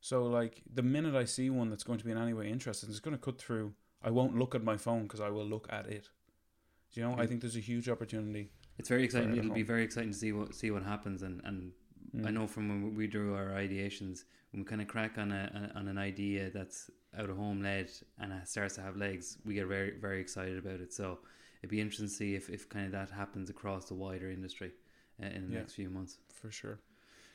So 0.01 0.23
like, 0.25 0.63
the 0.73 0.81
minute 0.83 1.15
I 1.15 1.25
see 1.25 1.49
one 1.49 1.69
that's 1.69 1.83
going 1.83 1.99
to 1.99 2.05
be 2.05 2.11
in 2.11 2.17
any 2.17 2.33
way 2.33 2.49
interesting, 2.49 2.89
it's 2.89 2.99
going 2.99 3.15
to 3.15 3.21
cut 3.21 3.37
through. 3.39 3.73
I 4.01 4.09
won't 4.11 4.37
look 4.37 4.55
at 4.55 4.63
my 4.63 4.77
phone 4.77 5.03
because 5.03 5.19
I 5.21 5.29
will 5.29 5.45
look 5.45 5.67
at 5.69 5.87
it. 5.87 6.09
Do 6.93 7.01
you 7.01 7.07
know? 7.07 7.15
I 7.17 7.25
think 7.27 7.41
there's 7.41 7.57
a 7.57 7.61
huge 7.61 7.87
opportunity. 7.89 8.51
It's 8.77 8.89
very 8.89 9.03
exciting. 9.03 9.35
It'll 9.37 9.53
be 9.53 9.63
very 9.63 9.83
exciting 9.83 10.11
to 10.11 10.17
see 10.17 10.31
what 10.31 10.55
see 10.55 10.71
what 10.71 10.83
happens. 10.83 11.21
And, 11.21 11.41
and 11.43 11.71
I 12.25 12.29
Mm. 12.29 12.33
know 12.33 12.47
from 12.47 12.69
when 12.69 12.95
we 12.95 13.07
do 13.07 13.33
our 13.35 13.49
ideations, 13.49 14.23
when 14.51 14.63
we 14.63 14.65
kind 14.65 14.81
of 14.81 14.87
crack 14.87 15.17
on 15.17 15.31
a 15.31 15.71
on 15.75 15.87
an 15.87 15.97
idea 15.97 16.49
that's 16.49 16.89
out 17.17 17.29
of 17.29 17.37
home 17.37 17.61
led 17.61 17.89
and 18.19 18.31
it 18.33 18.47
starts 18.47 18.75
to 18.75 18.81
have 18.81 18.95
legs, 18.97 19.37
we 19.45 19.53
get 19.53 19.67
very 19.67 19.91
very 19.99 20.19
excited 20.19 20.57
about 20.57 20.79
it. 20.79 20.93
So 20.93 21.19
it'd 21.61 21.69
be 21.69 21.81
interesting 21.81 22.07
to 22.07 22.13
see 22.13 22.35
if, 22.35 22.49
if 22.49 22.67
kind 22.69 22.85
of 22.85 22.91
that 22.93 23.09
happens 23.11 23.49
across 23.49 23.85
the 23.85 23.93
wider 23.95 24.29
industry 24.31 24.71
uh, 25.21 25.27
in 25.27 25.47
the 25.47 25.53
Yeah. 25.53 25.59
next 25.59 25.73
few 25.73 25.89
months. 25.89 26.17
for 26.33 26.51
sure. 26.51 26.79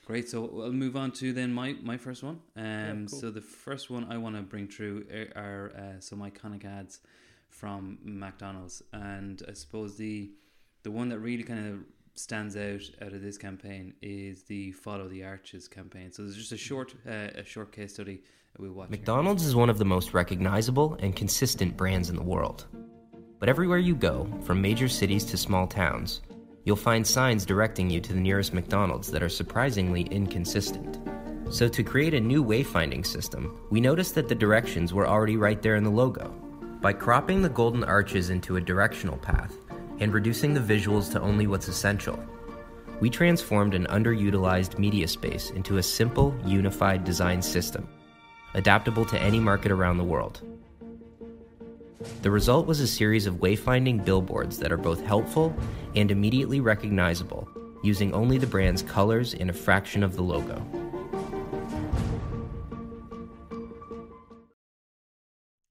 Great. 0.07 0.29
So 0.29 0.45
I'll 0.65 0.73
move 0.73 0.97
on 0.97 1.13
to 1.13 1.33
then 1.33 1.53
my, 1.53 1.77
my 1.83 1.97
first 1.97 2.23
one. 2.23 2.41
Um, 2.57 3.07
cool. 3.09 3.21
So 3.21 3.31
the 3.31 3.41
first 3.41 3.91
one 3.91 4.05
I 4.13 4.19
want 4.19 4.37
to 4.37 4.43
bring 4.43 4.69
through 4.69 5.07
are, 5.13 5.43
are 5.45 5.73
uh, 5.77 6.01
some 6.01 6.21
iconic 6.21 6.65
ads 6.65 7.01
from 7.49 7.99
McDonald's, 8.03 8.83
and 8.93 9.43
I 9.49 9.53
suppose 9.55 9.97
the 9.97 10.31
the 10.83 10.91
one 10.91 11.09
that 11.09 11.19
really 11.21 11.43
kind 11.45 11.67
of 11.67 11.79
stands 12.15 12.57
out 12.57 12.83
out 13.03 13.13
of 13.13 13.23
this 13.23 13.39
campaign 13.39 13.95
is 14.01 14.45
the 14.45 14.73
Follow 14.73 15.09
the 15.09 15.25
Arches 15.25 15.69
campaign. 15.69 16.13
So 16.13 16.23
there's 16.23 16.37
just 16.37 16.53
a 16.53 16.57
short 16.57 16.95
uh, 17.07 17.31
a 17.35 17.45
short 17.45 17.73
case 17.73 17.95
study 17.95 18.23
we'll 18.59 18.73
watch. 18.73 18.91
McDonald's 18.91 19.45
is 19.45 19.55
one 19.55 19.71
of 19.71 19.79
the 19.79 19.85
most 19.85 20.15
recognizable 20.15 20.97
and 21.01 21.15
consistent 21.15 21.77
brands 21.77 22.11
in 22.11 22.17
the 22.17 22.23
world. 22.23 22.67
But 23.39 23.49
everywhere 23.49 23.79
you 23.79 23.95
go, 23.95 24.29
from 24.43 24.63
major 24.63 24.89
cities 24.89 25.25
to 25.27 25.37
small 25.37 25.67
towns, 25.67 26.23
you'll 26.65 26.77
find 26.77 27.07
signs 27.07 27.45
directing 27.45 27.91
you 27.91 28.01
to 28.01 28.13
the 28.13 28.21
nearest 28.21 28.55
McDonald's 28.55 29.11
that 29.11 29.23
are 29.23 29.29
surprisingly 29.29 30.03
inconsistent. 30.03 31.01
So, 31.51 31.69
to 31.69 31.83
create 31.83 32.15
a 32.15 32.21
new 32.21 32.43
wayfinding 32.43 33.05
system, 33.05 33.61
we 33.71 33.81
noticed 33.81 34.15
that 34.15 34.29
the 34.29 34.35
directions 34.35 34.95
were 34.95 35.07
already 35.07 35.37
right 35.37 35.61
there 35.61 35.77
in 35.77 35.85
the 35.85 35.91
logo. 35.91 36.31
By 36.81 36.93
cropping 36.93 37.43
the 37.43 37.49
golden 37.49 37.85
arches 37.85 38.31
into 38.31 38.57
a 38.57 38.61
directional 38.61 39.19
path 39.19 39.55
and 40.05 40.13
reducing 40.13 40.53
the 40.53 40.61
visuals 40.61 41.11
to 41.11 41.19
only 41.23 41.47
what's 41.47 41.67
essential, 41.67 42.23
we 43.01 43.09
transformed 43.09 43.73
an 43.73 43.87
underutilized 43.87 44.79
media 44.79 45.09
space 45.09 45.49
into 45.53 45.79
a 45.79 45.83
simple, 45.83 46.37
unified 46.45 47.05
design 47.05 47.41
system 47.41 47.89
adaptable 48.53 49.07
to 49.07 49.19
any 49.19 49.41
market 49.41 49.73
around 49.73 49.97
the 49.97 50.05
world. 50.05 50.43
The 52.21 52.31
result 52.31 52.67
was 52.67 52.81
a 52.81 52.87
series 52.87 53.25
of 53.25 53.37
wayfinding 53.37 54.05
billboards 54.05 54.59
that 54.59 54.71
are 54.71 54.77
both 54.77 55.03
helpful 55.03 55.57
and 55.97 56.11
immediately 56.11 56.61
recognizable, 56.61 57.49
using 57.83 58.13
only 58.13 58.37
the 58.37 58.47
brand's 58.47 58.83
colors 58.83 59.33
and 59.33 59.49
a 59.49 59.55
fraction 59.55 60.03
of 60.03 60.17
the 60.17 60.23
logo. 60.23 60.63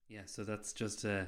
Yeah, 0.10 0.24
so 0.26 0.44
that's 0.44 0.74
just 0.74 1.06
a 1.06 1.28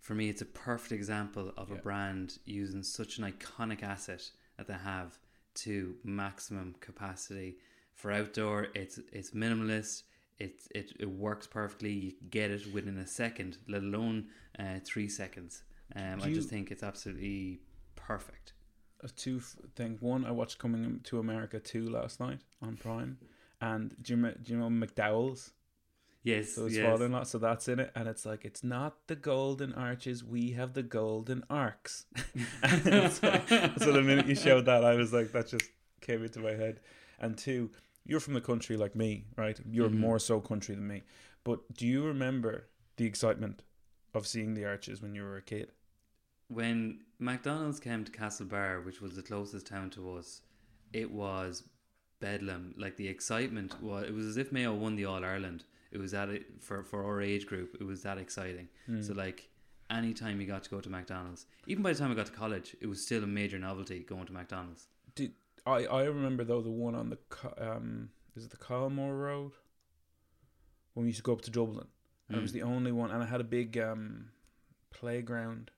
for 0.00 0.14
me 0.14 0.28
it's 0.28 0.42
a 0.42 0.46
perfect 0.46 0.92
example 0.92 1.52
of 1.56 1.70
a 1.70 1.76
brand 1.76 2.38
using 2.44 2.82
such 2.82 3.18
an 3.18 3.24
iconic 3.30 3.82
asset 3.82 4.30
that 4.56 4.66
they 4.66 4.74
have 4.74 5.18
to 5.54 5.94
maximum 6.04 6.74
capacity. 6.80 7.56
For 7.94 8.12
outdoor, 8.12 8.68
it's 8.74 8.98
it's 9.12 9.30
minimalist. 9.32 10.04
It, 10.38 10.60
it, 10.72 10.92
it 11.00 11.10
works 11.10 11.48
perfectly. 11.48 11.90
You 11.90 12.12
get 12.30 12.52
it 12.52 12.72
within 12.72 12.96
a 12.98 13.06
second, 13.08 13.58
let 13.66 13.82
alone 13.82 14.26
uh, 14.56 14.78
three 14.84 15.08
seconds. 15.08 15.64
Um, 15.96 16.20
I 16.22 16.32
just 16.32 16.48
think 16.48 16.70
it's 16.70 16.84
absolutely 16.84 17.60
perfect. 17.96 18.52
Two 19.16 19.38
f- 19.38 19.56
things. 19.74 20.00
One, 20.00 20.24
I 20.24 20.30
watched 20.30 20.58
Coming 20.58 21.00
to 21.04 21.18
America 21.18 21.58
two 21.58 21.88
last 21.90 22.20
night 22.20 22.40
on 22.62 22.76
Prime, 22.76 23.18
and 23.60 23.96
do 24.00 24.16
you, 24.16 24.32
do 24.42 24.52
you 24.52 24.58
know 24.58 24.68
McDowell's? 24.68 25.50
Yes, 26.24 26.52
So 26.54 26.64
his 26.64 26.76
yes. 26.76 26.84
father-in-law. 26.84 27.22
So 27.24 27.38
that's 27.38 27.68
in 27.68 27.78
it, 27.78 27.90
and 27.94 28.08
it's 28.08 28.26
like 28.26 28.44
it's 28.44 28.62
not 28.64 29.06
the 29.06 29.16
golden 29.16 29.72
arches. 29.74 30.22
We 30.24 30.50
have 30.52 30.74
the 30.74 30.82
golden 30.82 31.44
arcs. 31.48 32.06
So, 32.62 33.40
so 33.78 33.92
the 33.92 34.02
minute 34.02 34.26
you 34.26 34.34
showed 34.34 34.66
that, 34.66 34.84
I 34.84 34.94
was 34.94 35.12
like, 35.12 35.32
that 35.32 35.48
just 35.48 35.64
came 36.00 36.22
into 36.24 36.40
my 36.40 36.52
head. 36.52 36.80
And 37.20 37.36
two, 37.38 37.70
you're 38.04 38.20
from 38.20 38.34
the 38.34 38.40
country 38.40 38.76
like 38.76 38.94
me, 38.94 39.24
right? 39.36 39.58
You're 39.70 39.88
Mhm. 39.88 39.98
more 39.98 40.18
so 40.18 40.40
country 40.40 40.74
than 40.74 40.86
me. 40.86 41.02
But 41.44 41.72
do 41.74 41.86
you 41.86 42.04
remember 42.04 42.66
the 42.96 43.06
excitement 43.06 43.62
of 44.14 44.26
seeing 44.26 44.54
the 44.54 44.64
arches 44.64 45.00
when 45.02 45.14
you 45.14 45.22
were 45.22 45.36
a 45.36 45.42
kid? 45.42 45.72
when 46.50 47.00
McDonald's 47.18 47.78
came 47.78 48.04
to 48.04 48.10
Castlebar, 48.12 48.82
which 48.84 49.00
was 49.02 49.14
the 49.16 49.22
closest 49.22 49.66
town 49.66 49.90
to 49.90 50.16
us, 50.16 50.40
it 50.94 51.10
was 51.10 51.62
bedlam. 52.20 52.74
Like 52.78 52.96
the 52.96 53.08
excitement 53.08 53.82
was, 53.82 54.04
it 54.08 54.14
was 54.14 54.24
as 54.24 54.36
if 54.38 54.50
Mayo 54.50 54.72
won 54.74 54.96
the 54.96 55.04
All 55.04 55.22
Ireland. 55.24 55.64
It 55.90 55.98
was 55.98 56.10
that 56.12 56.28
it 56.28 56.46
for 56.60 56.82
for 56.82 57.04
our 57.04 57.20
age 57.20 57.46
group. 57.46 57.76
It 57.80 57.84
was 57.84 58.02
that 58.02 58.18
exciting. 58.18 58.68
Hmm. 58.86 59.00
So 59.02 59.14
like, 59.14 59.48
anytime 59.90 60.40
you 60.40 60.46
got 60.46 60.64
to 60.64 60.70
go 60.70 60.80
to 60.80 60.88
McDonald's, 60.90 61.46
even 61.66 61.82
by 61.82 61.92
the 61.92 61.98
time 61.98 62.10
I 62.10 62.14
got 62.14 62.26
to 62.26 62.32
college, 62.32 62.76
it 62.80 62.86
was 62.86 63.02
still 63.04 63.22
a 63.24 63.26
major 63.26 63.58
novelty 63.58 64.00
going 64.00 64.26
to 64.26 64.32
McDonald's. 64.32 64.88
Did 65.14 65.32
I? 65.66 65.86
I 65.86 66.04
remember 66.04 66.44
though 66.44 66.60
the 66.62 66.70
one 66.70 66.94
on 66.94 67.08
the 67.10 67.18
um 67.58 68.10
is 68.36 68.44
it 68.44 68.50
the 68.50 68.56
Colmore 68.58 69.18
Road 69.18 69.52
when 70.94 71.04
we 71.04 71.08
used 71.10 71.18
to 71.18 71.22
go 71.22 71.32
up 71.32 71.40
to 71.42 71.50
Dublin. 71.50 71.86
And 72.28 72.36
it 72.36 72.40
was 72.42 72.50
Mm. 72.50 72.54
the 72.54 72.62
only 72.62 72.92
one, 72.92 73.10
and 73.10 73.22
I 73.22 73.26
had 73.26 73.40
a 73.40 73.44
big 73.44 73.78
um 73.78 74.28
playground, 74.90 75.70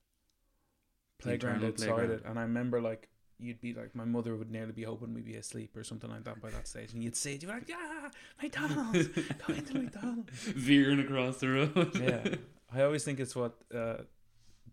playground 1.18 1.62
outside 1.64 1.86
playground. 1.86 2.10
it. 2.10 2.22
And 2.24 2.38
I 2.38 2.42
remember 2.42 2.80
like 2.80 3.08
you'd 3.40 3.60
be 3.60 3.74
like 3.74 3.94
my 3.94 4.04
mother 4.04 4.36
would 4.36 4.50
nearly 4.50 4.72
be 4.72 4.82
hoping 4.84 5.14
we'd 5.14 5.24
be 5.24 5.36
asleep 5.36 5.76
or 5.76 5.84
something 5.84 6.10
like 6.10 6.24
that 6.24 6.40
by 6.40 6.50
that 6.50 6.68
stage, 6.68 6.92
and 6.92 7.02
you'd 7.02 7.16
say 7.16 7.32
you'd 7.32 7.40
be 7.42 7.46
like, 7.46 7.68
"Yeah, 7.68 8.08
McDonald's, 8.42 9.08
going 9.46 9.64
to 9.64 9.74
McDonald's." 9.78 10.30
Veering 10.32 11.00
across 11.00 11.38
the 11.38 11.48
road. 11.48 11.90
Yeah, 12.00 12.36
I 12.74 12.82
always 12.82 13.04
think 13.04 13.20
it's 13.20 13.34
what 13.36 13.54
uh, 13.74 13.98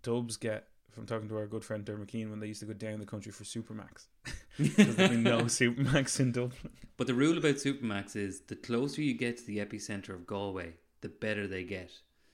Dubs 0.04 0.38
get 0.38 0.68
from 0.92 1.06
talking 1.06 1.30
to 1.30 1.38
our 1.38 1.46
good 1.48 1.64
friend 1.64 1.86
Dermot 1.86 2.08
Keane 2.08 2.30
when 2.30 2.40
they 2.40 2.48
used 2.48 2.60
to 2.62 2.66
go 2.66 2.74
down 2.74 3.00
the 3.00 3.06
country 3.06 3.32
for 3.32 3.44
Supermacs. 3.44 4.06
Because 4.58 4.96
there'd 4.96 5.12
be 5.12 5.18
no 5.18 5.42
Supermacs 5.42 6.20
in 6.20 6.32
Dublin. 6.32 6.72
But 6.98 7.06
the 7.06 7.14
rule 7.14 7.38
about 7.38 7.56
Supermacs 7.58 8.16
is 8.16 8.40
the 8.48 8.56
closer 8.56 9.04
you 9.04 9.14
get 9.14 9.38
to 9.38 9.46
the 9.46 9.60
epicenter 9.60 10.10
of 10.10 10.26
Galway, 10.26 10.74
the 11.02 11.10
better 11.10 11.46
they 11.46 11.64
get. 11.64 11.92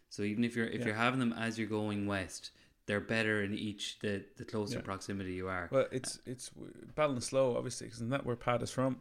So 0.09 0.23
even 0.23 0.45
if 0.45 0.55
you're 0.55 0.67
if 0.67 0.79
Yeah. 0.79 0.85
you're 0.85 0.95
having 0.95 1.19
them 1.19 1.33
as 1.33 1.57
you're 1.59 1.67
going 1.67 2.07
west, 2.07 2.51
they're 2.85 2.99
better 2.99 3.43
in 3.43 3.53
each 3.53 3.99
the 3.99 4.23
the 4.37 4.45
closer 4.45 4.77
Yeah. 4.77 4.81
proximity 4.83 5.33
you 5.33 5.47
are. 5.47 5.69
Well, 5.71 5.87
it's 5.91 6.19
it's 6.25 6.51
Ballinasloe, 6.95 7.55
obviously, 7.55 7.87
because 7.87 7.99
isn't 7.99 8.09
that 8.09 8.25
where 8.25 8.35
Pat 8.35 8.61
is 8.61 8.71
from? 8.71 8.97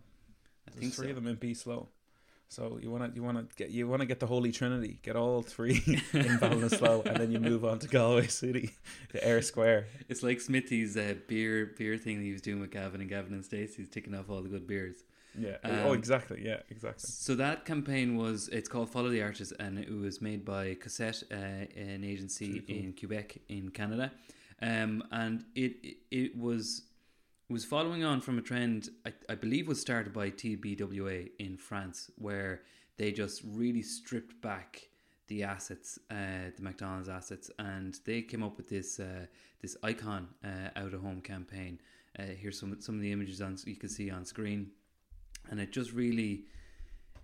I 0.66 0.70
There's 0.70 0.80
think 0.80 0.94
three 0.94 1.06
so. 1.06 1.10
of 1.10 1.16
them 1.16 1.26
in 1.26 1.36
B 1.36 1.54
Slow. 1.54 1.88
So 2.48 2.78
you 2.82 2.90
want 2.90 3.10
to 3.10 3.16
you 3.16 3.22
want 3.22 3.38
to 3.50 3.56
get 3.56 3.70
you 3.70 3.88
want 3.88 4.00
to 4.00 4.06
get 4.06 4.20
the 4.20 4.26
Holy 4.26 4.52
Trinity, 4.52 4.98
get 5.02 5.16
all 5.16 5.40
three 5.42 5.82
in 6.12 6.38
Ballinasloe, 6.38 7.06
and 7.06 7.16
then 7.16 7.32
you 7.32 7.40
move 7.40 7.64
on 7.64 7.78
to 7.78 7.88
Galway 7.88 8.26
City, 8.26 8.72
to 9.12 9.26
Eyre 9.26 9.40
Square. 9.40 9.86
It's 10.10 10.22
like 10.22 10.38
Smithy's 10.38 10.96
uh, 10.96 11.14
beer 11.28 11.72
beer 11.78 11.96
thing 11.96 12.18
that 12.18 12.24
he 12.24 12.32
was 12.32 12.42
doing 12.42 12.60
with 12.60 12.70
Gavin 12.70 13.00
and 13.00 13.08
Gavin 13.08 13.32
and 13.32 13.42
Stacey. 13.44 13.76
He's 13.78 13.88
ticking 13.88 14.14
off 14.14 14.28
all 14.28 14.42
the 14.42 14.50
good 14.50 14.66
beers. 14.66 15.02
Yeah. 15.38 15.56
Um, 15.64 15.78
oh, 15.84 15.92
exactly. 15.92 16.42
Yeah, 16.44 16.60
exactly. 16.68 17.08
So 17.08 17.34
that 17.36 17.64
campaign 17.64 18.16
was 18.16 18.48
it's 18.48 18.68
called 18.68 18.90
Follow 18.90 19.08
the 19.08 19.22
Arches 19.22 19.52
and 19.52 19.78
it 19.78 19.90
was 19.90 20.20
made 20.20 20.44
by 20.44 20.74
Cossette, 20.74 21.22
uh, 21.32 21.66
an 21.80 22.04
agency 22.04 22.60
cool. 22.60 22.76
in 22.76 22.94
Quebec 22.98 23.38
in 23.48 23.70
Canada, 23.70 24.12
um, 24.60 25.02
and 25.10 25.44
it 25.54 25.76
it, 25.82 25.96
it 26.10 26.36
was 26.36 26.82
was 27.48 27.64
following 27.64 28.02
on 28.02 28.20
from 28.20 28.38
a 28.38 28.42
trend 28.42 28.88
I, 29.04 29.12
I 29.28 29.34
believe 29.34 29.68
was 29.68 29.80
started 29.80 30.12
by 30.12 30.30
TBWA 30.30 31.30
in 31.38 31.56
France 31.56 32.10
where 32.16 32.62
they 32.96 33.12
just 33.12 33.42
really 33.44 33.82
stripped 33.82 34.40
back 34.40 34.88
the 35.28 35.42
assets, 35.42 35.98
uh, 36.10 36.50
the 36.56 36.62
McDonald's 36.62 37.08
assets, 37.08 37.50
and 37.58 37.98
they 38.04 38.22
came 38.22 38.42
up 38.42 38.56
with 38.56 38.68
this 38.68 39.00
uh, 39.00 39.26
this 39.60 39.76
icon 39.82 40.28
uh, 40.44 40.68
out 40.76 40.92
of 40.92 41.00
home 41.00 41.20
campaign. 41.20 41.80
Uh, 42.18 42.24
here's 42.38 42.58
some 42.58 42.78
some 42.80 42.96
of 42.96 43.00
the 43.00 43.12
images 43.12 43.40
on 43.40 43.56
you 43.64 43.76
can 43.76 43.88
see 43.88 44.10
on 44.10 44.24
screen, 44.24 44.70
and 45.50 45.60
it 45.60 45.72
just 45.72 45.92
really 45.92 46.44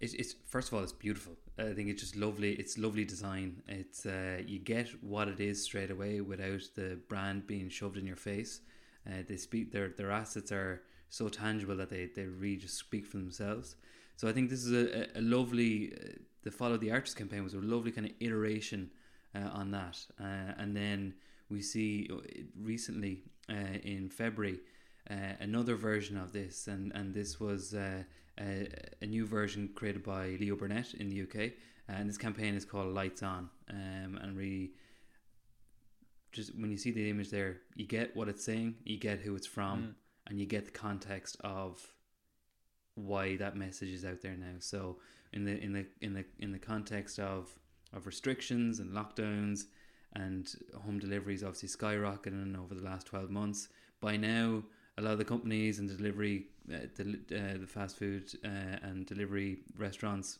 it's, 0.01 0.15
it's 0.15 0.35
first 0.47 0.69
of 0.69 0.75
all 0.75 0.83
it's 0.83 0.93
beautiful. 0.93 1.35
I 1.59 1.73
think 1.73 1.89
it's 1.89 2.03
just 2.03 2.17
lovely 2.17 2.53
it's 2.53 2.79
lovely 2.79 3.05
design. 3.05 3.63
It's 3.67 4.07
uh, 4.07 4.43
you 4.47 4.59
get 4.59 4.89
what 5.03 5.29
it 5.29 5.41
is 5.41 5.63
straight 5.63 5.91
away 5.91 6.21
without 6.21 6.63
the 6.77 6.99
brand 7.09 7.47
being 7.47 7.69
shoved 7.69 7.97
in 7.97 8.07
your 8.07 8.17
face. 8.17 8.61
Uh, 9.07 9.23
they 9.27 9.37
speak 9.37 9.73
their 9.73 9.89
their 9.89 10.11
assets 10.11 10.53
are 10.53 10.83
so 11.11 11.29
tangible 11.29 11.77
that 11.77 11.89
they, 11.89 12.11
they 12.15 12.27
really 12.27 12.57
just 12.57 12.79
speak 12.79 13.07
for 13.07 13.17
themselves. 13.17 13.77
So 14.17 14.29
i 14.29 14.33
think 14.33 14.51
this 14.51 14.65
is 14.65 14.73
a, 14.73 15.19
a, 15.19 15.23
lovely 15.23 15.93
uh, 15.95 16.19
the 16.43 16.51
follow 16.51 16.77
the 16.77 16.91
arches 16.91 17.15
campaign 17.15 17.45
was 17.45 17.55
a 17.55 17.59
lovely 17.59 17.93
kind 17.93 18.07
of 18.07 18.13
iteration 18.21 18.91
uh, 19.35 19.49
on 19.53 19.71
that. 19.71 19.99
Uh, 20.21 20.53
and 20.59 20.77
then 20.77 21.15
we 21.49 21.63
see 21.63 22.09
uh, 22.13 22.17
recently 22.61 23.23
in 23.83 24.11
february 24.11 24.61
uh, 25.11 25.35
another 25.41 25.75
version 25.77 26.17
of 26.17 26.33
this, 26.33 26.67
and 26.67 26.93
and 26.95 27.15
this 27.15 27.41
was 27.41 27.75
uh, 27.75 28.03
a, 28.41 28.69
a 29.01 29.07
new 29.07 29.27
version 29.27 29.71
created 29.75 30.03
by 30.03 30.37
Leo 30.41 30.57
Burnett 30.57 30.95
in 30.95 31.09
the 31.09 31.23
UK, 31.23 31.53
and 31.89 32.09
this 32.09 32.19
campaign 32.19 32.55
is 32.55 32.65
called 32.65 32.95
Lights 32.95 33.23
On, 33.23 33.49
um, 33.71 34.19
and 34.23 34.37
really. 34.37 34.73
Just 36.31 36.55
when 36.59 36.71
you 36.71 36.77
see 36.77 36.91
the 36.91 37.09
image 37.09 37.31
there, 37.31 37.57
you 37.75 37.87
get 37.87 38.15
what 38.15 38.29
it's 38.29 38.45
saying, 38.45 38.75
you 38.85 38.99
get 38.99 39.19
who 39.21 39.35
it's 39.35 39.47
from, 39.47 39.79
Mm. 39.83 39.95
and 40.27 40.39
you 40.41 40.45
get 40.47 40.67
the 40.67 40.71
context 40.71 41.39
of 41.41 41.81
why 42.95 43.37
that 43.37 43.57
message 43.57 43.89
is 43.89 44.05
out 44.05 44.21
there 44.21 44.37
now. 44.37 44.57
So 44.59 44.99
in 45.33 45.45
the 45.45 45.59
in 45.59 45.73
the 45.73 45.87
in 46.03 46.13
the 46.13 46.25
in 46.39 46.53
the 46.53 46.59
context 46.59 47.19
of 47.19 47.59
of 47.95 48.07
restrictions 48.07 48.79
and 48.79 48.93
lockdowns 48.93 49.65
and 50.15 50.55
home 50.85 50.99
deliveries 50.99 51.43
obviously 51.43 51.69
skyrocketing 51.71 52.59
over 52.59 52.75
the 52.75 52.85
last 52.85 53.07
12 53.07 53.31
months 53.31 53.69
by 54.01 54.17
now 54.17 54.63
a 54.99 55.01
lot 55.01 55.13
of 55.13 55.19
the 55.19 55.25
companies 55.25 55.79
and 55.79 55.89
delivery 55.89 56.47
uh, 56.73 56.79
del- 56.97 57.39
uh, 57.39 57.59
the 57.59 57.67
fast 57.67 57.97
food 57.97 58.31
uh, 58.45 58.49
and 58.83 59.07
delivery 59.07 59.59
restaurants 59.77 60.39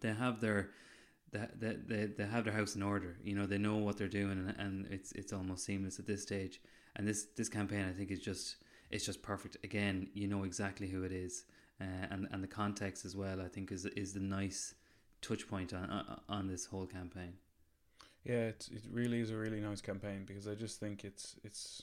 they 0.00 0.12
have 0.12 0.40
their 0.40 0.70
they, 1.32 1.76
they, 1.86 2.06
they, 2.06 2.26
have 2.26 2.44
their 2.44 2.52
house 2.52 2.74
in 2.74 2.82
order 2.82 3.16
you 3.22 3.34
know 3.34 3.46
they 3.46 3.58
know 3.58 3.76
what 3.76 3.96
they're 3.96 4.08
doing 4.08 4.32
and, 4.32 4.54
and 4.58 4.86
it's 4.90 5.12
it's 5.12 5.32
almost 5.32 5.64
seamless 5.64 5.98
at 5.98 6.06
this 6.06 6.22
stage 6.22 6.60
and 6.96 7.06
this 7.06 7.28
this 7.36 7.48
campaign 7.48 7.86
I 7.88 7.92
think 7.92 8.10
is 8.10 8.20
just 8.20 8.56
it's 8.90 9.06
just 9.06 9.22
perfect 9.22 9.56
again 9.62 10.08
you 10.12 10.26
know 10.26 10.42
exactly 10.42 10.88
who 10.88 11.04
it 11.04 11.12
is 11.12 11.44
uh, 11.80 12.06
and 12.10 12.28
and 12.30 12.42
the 12.42 12.48
context 12.48 13.04
as 13.04 13.16
well. 13.16 13.40
I 13.40 13.48
think 13.48 13.72
is 13.72 13.86
is 13.86 14.12
the 14.12 14.20
nice 14.20 14.74
touch 15.22 15.48
point 15.48 15.72
on 15.72 15.90
on, 15.90 16.20
on 16.28 16.46
this 16.46 16.66
whole 16.66 16.86
campaign. 16.86 17.34
Yeah, 18.24 18.48
it 18.48 18.68
it 18.70 18.82
really 18.90 19.20
is 19.20 19.30
a 19.30 19.36
really 19.36 19.60
nice 19.60 19.80
campaign 19.80 20.24
because 20.26 20.46
I 20.46 20.54
just 20.54 20.78
think 20.78 21.04
it's 21.04 21.36
it's 21.42 21.82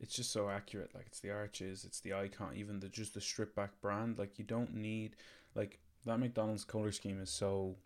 it's 0.00 0.14
just 0.14 0.32
so 0.32 0.48
accurate. 0.48 0.94
Like 0.94 1.06
it's 1.06 1.20
the 1.20 1.30
arches, 1.30 1.84
it's 1.84 2.00
the 2.00 2.14
icon, 2.14 2.52
even 2.54 2.80
the 2.80 2.88
just 2.88 3.14
the 3.14 3.20
strip 3.20 3.54
back 3.54 3.70
brand. 3.80 4.18
Like 4.18 4.38
you 4.38 4.44
don't 4.44 4.74
need 4.74 5.16
like 5.54 5.80
that 6.06 6.18
McDonald's 6.18 6.64
color 6.64 6.92
scheme 6.92 7.20
is 7.20 7.30
so 7.30 7.76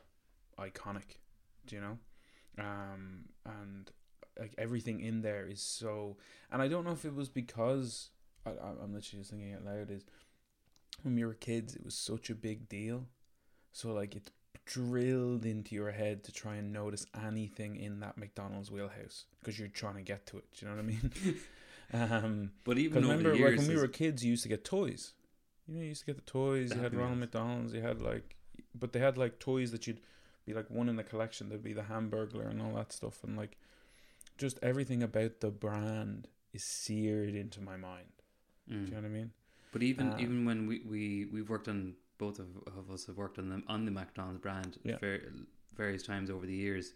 iconic. 0.59 1.19
Do 1.67 1.77
you 1.77 1.83
know? 1.83 1.99
Um, 2.59 3.25
and 3.47 3.91
like 4.39 4.55
everything 4.59 5.01
in 5.01 5.23
there 5.23 5.47
is 5.47 5.63
so. 5.63 6.17
And 6.51 6.61
I 6.61 6.69
don't 6.69 6.85
know 6.85 6.93
if 6.93 7.05
it 7.05 7.15
was 7.15 7.29
because 7.29 8.11
I, 8.47 8.51
I'm 8.51 8.95
literally 8.95 9.21
just 9.21 9.31
thinking 9.31 9.55
out 9.55 9.65
loud 9.65 9.91
is 9.91 10.05
when 11.03 11.15
we 11.15 11.25
were 11.25 11.35
kids, 11.35 11.75
it 11.75 11.85
was 11.85 11.95
such 11.95 12.31
a 12.31 12.35
big 12.35 12.69
deal. 12.69 13.07
So 13.73 13.93
like 13.93 14.15
it's 14.15 14.31
drilled 14.67 15.45
into 15.45 15.75
your 15.75 15.91
head 15.91 16.25
to 16.25 16.33
try 16.33 16.57
and 16.57 16.73
notice 16.73 17.07
anything 17.27 17.77
in 17.77 18.01
that 18.01 18.19
McDonald's 18.19 18.71
wheelhouse 18.71 19.25
because 19.41 19.59
you're 19.59 19.69
trying 19.69 19.97
to 19.97 20.03
get 20.03 20.27
to 20.27 20.39
it. 20.39 20.45
Do 20.53 20.67
you 20.67 20.71
know 20.71 20.77
what 20.77 20.85
I 20.85 20.87
mean? 20.87 21.13
um, 21.93 22.53
But 22.65 22.79
even 22.79 23.05
over 23.05 23.13
remember, 23.17 23.35
years, 23.35 23.51
like 23.59 23.59
when 23.67 23.77
we 23.77 23.81
were 23.81 23.89
kids, 23.89 24.25
you 24.25 24.31
used 24.31 24.43
to 24.45 24.49
get 24.49 24.65
toys. 24.65 25.13
You 25.67 25.75
know, 25.75 25.81
you 25.81 25.89
used 25.89 26.01
to 26.01 26.07
get 26.07 26.17
the 26.17 26.31
toys. 26.31 26.73
You 26.75 26.81
had 26.81 26.95
Ronald. 26.95 27.19
McDonald's. 27.19 27.73
You 27.75 27.81
had 27.83 28.01
like, 28.03 28.37
but 28.75 28.93
they 28.93 28.99
had 29.01 29.17
like 29.19 29.39
toys 29.39 29.71
that 29.73 29.87
you'd 29.87 30.01
be 30.47 30.55
like 30.55 30.69
one 30.71 30.89
in 30.89 30.97
the 30.97 31.05
collection. 31.05 31.49
There'd 31.49 31.63
be 31.63 31.73
the 31.73 31.83
Hamburglar 31.83 32.51
and 32.51 32.61
all 32.61 32.75
that 32.75 32.93
stuff, 32.93 33.23
and 33.23 33.37
like, 33.37 33.57
just 34.39 34.59
everything 34.63 35.03
about 35.03 35.41
the 35.41 35.51
brand 35.51 36.29
is 36.53 36.65
seared 36.65 37.35
into 37.35 37.61
my 37.61 37.77
mind. 37.77 38.09
Mm. 38.71 38.85
Do 38.87 38.91
you 38.91 38.91
know 38.97 38.97
what 39.03 39.05
I 39.07 39.09
mean? 39.11 39.31
But 39.73 39.83
even 39.83 40.13
Um, 40.13 40.21
even 40.21 40.45
when 40.45 40.67
we 40.67 40.81
we 40.81 41.25
we've 41.27 41.49
worked 41.49 41.69
on 41.69 41.95
both 42.19 42.39
of, 42.39 42.49
of 42.67 42.91
us 42.91 43.07
have 43.07 43.17
worked 43.17 43.39
on 43.39 43.49
them 43.49 43.65
on 43.69 43.85
the 43.85 43.91
McDonald's 43.91 44.41
brand 44.41 44.79
Yeah. 44.85 44.99
ver- 44.99 45.33
various 45.75 46.03
times 46.03 46.29
over 46.31 46.45
the 46.47 46.55
years, 46.55 46.93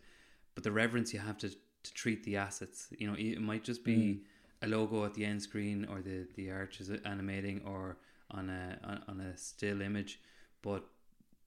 but 0.54 0.62
the 0.64 0.72
reverence 0.72 1.12
you 1.14 1.20
have 1.20 1.38
to 1.38 1.50
to 1.50 1.94
treat 1.94 2.24
the 2.24 2.36
assets, 2.36 2.88
you 2.98 3.06
know, 3.06 3.14
it 3.16 3.40
might 3.40 3.62
just 3.62 3.84
be 3.84 3.96
Mm. 3.96 4.20
A 4.62 4.66
logo 4.66 5.04
at 5.04 5.14
the 5.14 5.24
end 5.24 5.42
screen 5.42 5.86
or 5.90 6.00
the 6.00 6.26
the 6.34 6.50
arch 6.50 6.80
is 6.80 6.90
animating 7.04 7.62
or 7.64 7.98
on 8.30 8.50
a 8.50 8.78
on, 8.84 9.02
on 9.08 9.20
a 9.20 9.36
still 9.36 9.80
image, 9.82 10.20
but 10.62 10.84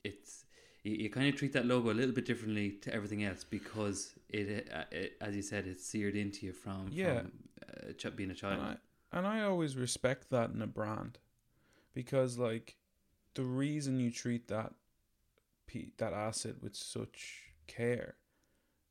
it's 0.04 0.46
you, 0.84 0.94
you 0.96 1.10
kind 1.10 1.28
of 1.28 1.36
treat 1.36 1.54
that 1.54 1.66
logo 1.66 1.92
a 1.92 1.94
little 1.94 2.14
bit 2.14 2.26
differently 2.26 2.72
to 2.72 2.94
everything 2.94 3.24
else 3.24 3.44
because 3.44 4.14
it, 4.30 4.70
uh, 4.74 4.84
it 4.92 5.18
as 5.20 5.36
you 5.36 5.42
said 5.42 5.68
it's 5.68 5.86
seared 5.86 6.16
into 6.16 6.46
you 6.46 6.54
from 6.54 6.90
Yeah. 6.92 7.22
from 7.22 7.32
uh, 8.08 8.10
being 8.12 8.32
a 8.32 8.36
child. 8.36 8.60
And 8.60 8.64
I 8.64 8.78
and 9.18 9.28
I 9.28 9.42
always 9.44 9.76
respect 9.76 10.30
that 10.30 10.52
in 10.52 10.62
a 10.62 10.68
brand, 10.68 11.18
because 11.94 12.38
like, 12.38 12.76
the 13.34 13.44
reason 13.44 14.00
you 14.00 14.12
treat 14.12 14.48
that 14.48 14.74
that 15.98 16.14
asset 16.14 16.62
with 16.62 16.76
such 16.76 17.54
care, 17.68 18.16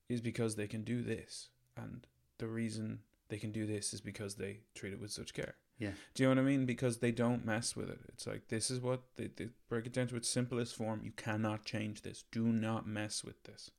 is 0.09 0.21
because 0.21 0.57
they 0.57 0.67
can 0.67 0.83
do 0.85 1.03
this, 1.03 1.51
and 1.77 2.07
the 2.39 2.49
reason 2.49 3.01
they 3.29 3.39
can 3.39 3.53
do 3.53 3.67
this 3.67 3.93
is 3.93 4.01
because 4.01 4.35
they 4.35 4.61
treat 4.75 4.93
it 4.93 5.01
with 5.01 5.11
such 5.11 5.35
care. 5.35 5.55
Yeah. 5.79 5.91
Do 6.15 6.23
you 6.23 6.29
know 6.29 6.35
what 6.35 6.43
I 6.43 6.51
mean? 6.51 6.67
Because 6.67 6.99
they 6.99 7.13
don't 7.13 7.45
mess 7.47 7.77
with 7.77 7.89
it. 7.89 8.01
It's 8.09 8.27
like 8.27 8.49
this 8.49 8.71
is 8.71 8.81
what 8.81 9.03
they, 9.17 9.29
they 9.37 9.49
break 9.69 9.87
it 9.87 9.93
down 9.93 10.09
to 10.09 10.17
its 10.17 10.29
simplest 10.29 10.75
form. 10.75 11.01
You 11.05 11.13
cannot 11.13 11.65
change 11.65 12.03
this. 12.03 12.25
Do 12.33 12.45
not 12.47 12.87
mess 12.87 13.23
with 13.23 13.45
this. 13.45 13.71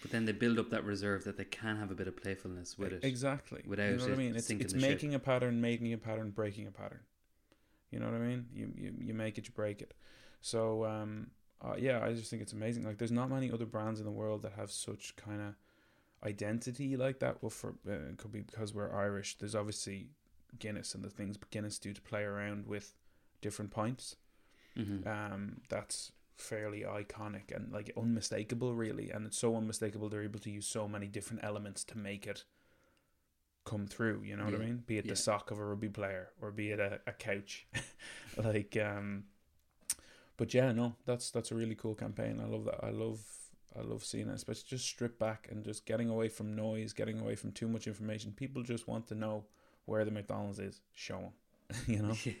But 0.00 0.10
then 0.10 0.24
they 0.26 0.32
build 0.32 0.58
up 0.58 0.70
that 0.70 0.84
reserve 0.84 1.24
that 1.24 1.36
they 1.36 1.44
can 1.44 1.78
have 1.78 1.90
a 1.90 1.94
bit 1.94 2.08
of 2.08 2.16
playfulness 2.16 2.78
with 2.78 2.92
it. 2.92 3.04
Exactly. 3.04 3.62
without 3.66 3.90
you 3.90 3.96
know 3.96 4.04
what 4.04 4.12
I 4.12 4.16
mean? 4.16 4.36
It's, 4.36 4.50
it's 4.50 4.72
the 4.72 4.80
ship. 4.80 4.90
making 4.90 5.14
a 5.14 5.18
pattern, 5.18 5.60
making 5.60 5.92
a 5.92 5.98
pattern, 5.98 6.30
breaking 6.30 6.66
a 6.66 6.70
pattern. 6.70 7.00
You 7.90 8.00
know 8.00 8.06
what 8.06 8.14
I 8.14 8.18
mean? 8.18 8.46
You 8.52 8.72
you, 8.76 8.94
you 9.00 9.14
make 9.14 9.38
it, 9.38 9.46
you 9.46 9.52
break 9.54 9.80
it. 9.80 9.94
So 10.40 10.84
um, 10.84 11.28
uh, 11.64 11.74
yeah, 11.78 12.04
I 12.04 12.12
just 12.12 12.30
think 12.30 12.42
it's 12.42 12.52
amazing. 12.52 12.84
Like, 12.84 12.98
there's 12.98 13.12
not 13.12 13.30
many 13.30 13.50
other 13.50 13.66
brands 13.66 13.98
in 13.98 14.04
the 14.04 14.12
world 14.12 14.42
that 14.42 14.52
have 14.52 14.70
such 14.70 15.16
kind 15.16 15.40
of 15.40 15.54
identity 16.24 16.96
like 16.96 17.20
that. 17.20 17.42
Well, 17.42 17.50
for 17.50 17.74
uh, 17.88 17.92
it 18.10 18.18
could 18.18 18.32
be 18.32 18.40
because 18.40 18.74
we're 18.74 18.94
Irish. 18.94 19.36
There's 19.38 19.54
obviously 19.54 20.08
Guinness 20.58 20.94
and 20.94 21.04
the 21.04 21.10
things 21.10 21.36
Guinness 21.50 21.78
do 21.78 21.92
to 21.92 22.00
play 22.00 22.22
around 22.22 22.66
with 22.66 22.94
different 23.40 23.70
pints. 23.70 24.16
hmm 24.76 25.06
Um, 25.06 25.60
that's 25.68 26.12
fairly 26.36 26.80
iconic 26.80 27.54
and 27.54 27.72
like 27.72 27.92
unmistakable, 27.96 28.74
really. 28.74 29.10
And 29.10 29.26
it's 29.26 29.38
so 29.38 29.56
unmistakable 29.56 30.08
they're 30.08 30.22
able 30.22 30.40
to 30.40 30.50
use 30.50 30.66
so 30.66 30.88
many 30.88 31.06
different 31.06 31.44
elements 31.44 31.84
to 31.84 31.98
make 31.98 32.26
it 32.26 32.44
come 33.64 33.86
through. 33.86 34.22
You 34.24 34.36
know 34.36 34.44
what 34.44 34.54
I 34.54 34.58
mean? 34.58 34.82
Be 34.86 34.98
it 34.98 35.06
yeah. 35.06 35.12
the 35.12 35.16
sock 35.16 35.50
of 35.50 35.58
a 35.58 35.64
rugby 35.64 35.88
player 35.88 36.30
or 36.40 36.50
be 36.50 36.70
it 36.70 36.80
a, 36.80 37.00
a 37.06 37.12
couch, 37.12 37.66
like 38.36 38.76
um. 38.76 39.24
But 40.36 40.52
yeah, 40.52 40.72
no, 40.72 40.96
that's 41.06 41.30
that's 41.30 41.52
a 41.52 41.54
really 41.54 41.76
cool 41.76 41.94
campaign. 41.94 42.40
I 42.40 42.46
love 42.46 42.64
that. 42.64 42.82
I 42.82 42.90
love 42.90 43.20
I 43.78 43.82
love 43.82 44.04
seeing 44.04 44.28
it, 44.28 44.34
especially 44.34 44.64
just 44.68 44.86
strip 44.86 45.18
back 45.18 45.48
and 45.50 45.64
just 45.64 45.84
getting 45.86 46.08
away 46.08 46.28
from 46.28 46.54
noise, 46.54 46.92
getting 46.92 47.18
away 47.20 47.34
from 47.34 47.52
too 47.52 47.68
much 47.68 47.86
information. 47.86 48.32
People 48.32 48.62
just 48.62 48.86
want 48.86 49.06
to 49.08 49.14
know 49.14 49.44
where 49.86 50.04
the 50.04 50.10
McDonald's 50.10 50.58
is. 50.60 50.80
Show 50.94 51.18
them, 51.20 51.32
you 51.86 52.02
know. 52.02 52.14
Yeah, 52.24 52.32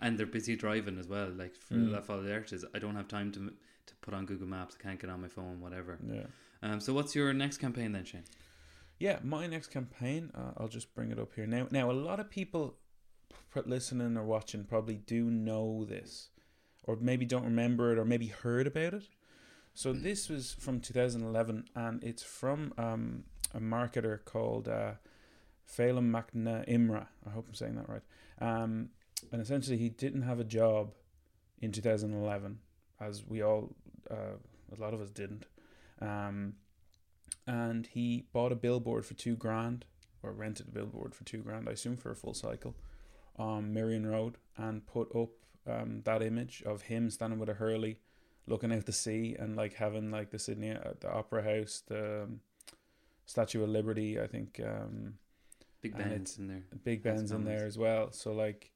and 0.00 0.18
they're 0.18 0.26
busy 0.26 0.56
driving 0.56 0.98
as 0.98 1.06
well. 1.08 1.28
Like 1.30 1.54
for 1.54 1.74
Mm. 1.74 1.92
that 1.92 2.04
follow 2.04 2.22
the 2.22 2.34
arches, 2.34 2.64
I 2.74 2.78
don't 2.78 2.96
have 2.96 3.08
time 3.08 3.30
to 3.32 3.52
to 3.86 3.94
put 4.00 4.14
on 4.14 4.26
Google 4.26 4.46
Maps. 4.48 4.76
I 4.78 4.82
can't 4.82 5.00
get 5.00 5.10
on 5.10 5.20
my 5.22 5.28
phone, 5.28 5.60
whatever. 5.60 5.98
Yeah. 6.08 6.26
Um. 6.62 6.80
So 6.80 6.92
what's 6.92 7.14
your 7.14 7.32
next 7.32 7.58
campaign 7.58 7.92
then, 7.92 8.04
Shane? 8.04 8.24
Yeah, 8.98 9.18
my 9.24 9.48
next 9.48 9.68
campaign, 9.68 10.30
uh, 10.34 10.52
I'll 10.56 10.68
just 10.68 10.94
bring 10.94 11.10
it 11.10 11.18
up 11.18 11.32
here 11.34 11.46
now. 11.46 11.66
Now, 11.72 11.90
a 11.90 11.92
lot 11.92 12.20
of 12.20 12.30
people 12.30 12.76
listening 13.66 14.16
or 14.16 14.24
watching 14.24 14.64
probably 14.64 14.96
do 14.96 15.24
know 15.24 15.84
this, 15.84 16.28
or 16.84 16.96
maybe 17.00 17.24
don't 17.26 17.44
remember 17.44 17.92
it, 17.92 17.98
or 17.98 18.04
maybe 18.04 18.28
heard 18.28 18.66
about 18.68 18.94
it. 18.94 19.04
So 19.74 19.92
this 19.92 20.28
was 20.28 20.54
from 20.58 20.80
2011, 20.80 21.64
and 21.74 22.04
it's 22.04 22.22
from 22.22 22.74
um, 22.76 23.24
a 23.54 23.60
marketer 23.60 24.22
called 24.24 24.68
uh, 24.68 24.92
Féilim 25.66 26.04
Mac 26.04 26.28
An 26.34 26.44
Iomaire. 26.68 27.06
I 27.26 27.30
hope 27.30 27.46
I'm 27.48 27.54
saying 27.54 27.76
that 27.76 27.88
right. 27.88 28.02
Um, 28.40 28.90
and 29.30 29.40
essentially, 29.40 29.78
he 29.78 29.88
didn't 29.88 30.22
have 30.22 30.40
a 30.40 30.44
job 30.44 30.92
in 31.60 31.72
2011, 31.72 32.58
as 33.00 33.24
we 33.26 33.42
all, 33.42 33.74
uh, 34.10 34.36
a 34.76 34.80
lot 34.80 34.92
of 34.92 35.00
us 35.00 35.10
didn't. 35.10 35.46
Um, 36.00 36.54
and 37.46 37.86
he 37.86 38.26
bought 38.32 38.52
a 38.52 38.56
billboard 38.56 39.06
for 39.06 39.14
two 39.14 39.36
grand, 39.36 39.86
or 40.22 40.32
rented 40.32 40.68
a 40.68 40.70
billboard 40.70 41.14
for 41.14 41.24
two 41.24 41.38
grand, 41.38 41.68
I 41.68 41.72
assume 41.72 41.96
for 41.96 42.10
a 42.10 42.16
full 42.16 42.34
cycle, 42.34 42.74
on 43.36 43.72
Merrion 43.72 44.06
Road, 44.06 44.36
and 44.56 44.86
put 44.86 45.14
up 45.16 45.30
um, 45.66 46.02
that 46.04 46.22
image 46.22 46.62
of 46.66 46.82
him 46.82 47.08
standing 47.08 47.38
with 47.38 47.48
a 47.48 47.54
Hurley, 47.54 47.98
looking 48.46 48.72
out 48.72 48.86
the 48.86 48.92
sea, 48.92 49.36
and 49.38 49.56
like 49.56 49.74
having 49.74 50.10
like 50.10 50.30
the 50.30 50.38
Sydney, 50.38 50.72
uh, 50.72 50.92
the 51.00 51.12
Opera 51.12 51.42
House, 51.42 51.82
the 51.86 52.24
um, 52.24 52.40
Statue 53.26 53.62
of 53.62 53.68
Liberty, 53.68 54.20
I 54.20 54.26
think, 54.26 54.60
um, 54.64 55.14
Big 55.80 55.96
Ben's 55.96 56.38
in 56.38 56.48
there. 56.48 56.64
Big 56.84 57.02
Ben's 57.02 57.32
in 57.32 57.44
there 57.44 57.66
as 57.66 57.78
well. 57.78 58.12
So 58.12 58.32
like, 58.32 58.70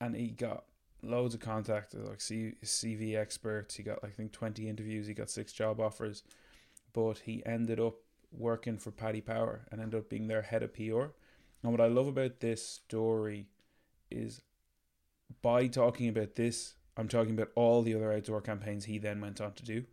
and 0.00 0.14
he 0.14 0.28
got 0.28 0.64
loads 1.02 1.34
of 1.34 1.40
contacts, 1.40 1.94
like 1.94 2.20
C- 2.20 2.54
CV 2.64 3.16
experts. 3.16 3.74
He 3.74 3.82
got 3.82 4.02
like, 4.02 4.12
I 4.12 4.14
think 4.14 4.32
twenty 4.32 4.68
interviews. 4.68 5.06
He 5.06 5.14
got 5.14 5.30
six 5.30 5.52
job 5.52 5.80
offers, 5.80 6.22
but 6.92 7.18
he 7.20 7.44
ended 7.46 7.80
up 7.80 7.96
working 8.32 8.78
for 8.78 8.90
Paddy 8.90 9.20
Power 9.20 9.66
and 9.70 9.80
ended 9.80 10.00
up 10.00 10.10
being 10.10 10.28
their 10.28 10.42
head 10.42 10.62
of 10.62 10.74
PR. 10.74 11.12
And 11.62 11.72
what 11.72 11.80
I 11.80 11.86
love 11.86 12.06
about 12.06 12.40
this 12.40 12.66
story 12.66 13.48
is, 14.10 14.42
by 15.42 15.66
talking 15.66 16.08
about 16.08 16.34
this, 16.34 16.74
I'm 16.96 17.08
talking 17.08 17.34
about 17.34 17.50
all 17.54 17.82
the 17.82 17.94
other 17.94 18.12
outdoor 18.12 18.40
campaigns 18.40 18.84
he 18.84 18.98
then 18.98 19.20
went 19.20 19.40
on 19.40 19.52
to 19.52 19.64
do 19.64 19.84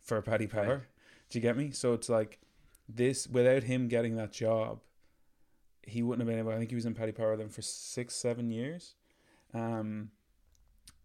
for 0.00 0.20
Paddy 0.20 0.46
Power. 0.46 0.66
Right. 0.66 0.82
Do 1.30 1.38
you 1.38 1.42
get 1.42 1.56
me? 1.56 1.70
So 1.70 1.92
it's 1.94 2.08
like 2.08 2.38
this 2.88 3.26
without 3.26 3.62
him 3.64 3.88
getting 3.88 4.16
that 4.16 4.32
job, 4.32 4.80
he 5.82 6.02
wouldn't 6.02 6.26
have 6.26 6.28
been 6.28 6.38
able. 6.38 6.52
I 6.52 6.58
think 6.58 6.70
he 6.70 6.76
was 6.76 6.86
in 6.86 6.94
Paddy 6.94 7.12
Power 7.12 7.36
then 7.36 7.48
for 7.48 7.62
six, 7.62 8.14
seven 8.14 8.50
years, 8.50 8.94
um, 9.54 10.10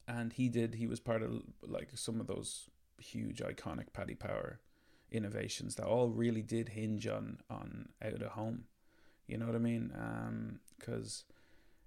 and 0.08 0.34
he 0.34 0.50
did. 0.50 0.76
He 0.76 0.88
was 0.88 1.00
part 1.00 1.22
of 1.22 1.44
like 1.66 1.90
some 1.96 2.20
of 2.20 2.28
those 2.28 2.70
huge 2.98 3.40
iconic 3.40 3.94
Paddy 3.94 4.16
Power 4.16 4.60
innovations 5.12 5.76
that 5.76 5.86
all 5.86 6.10
really 6.10 6.42
did 6.42 6.70
hinge 6.70 7.08
on 7.08 7.40
on 7.50 7.90
out 8.04 8.22
of 8.22 8.32
home. 8.32 8.66
You 9.28 9.38
know 9.38 9.46
what 9.46 9.56
I 9.56 9.60
mean? 9.60 9.92
Because 10.80 11.24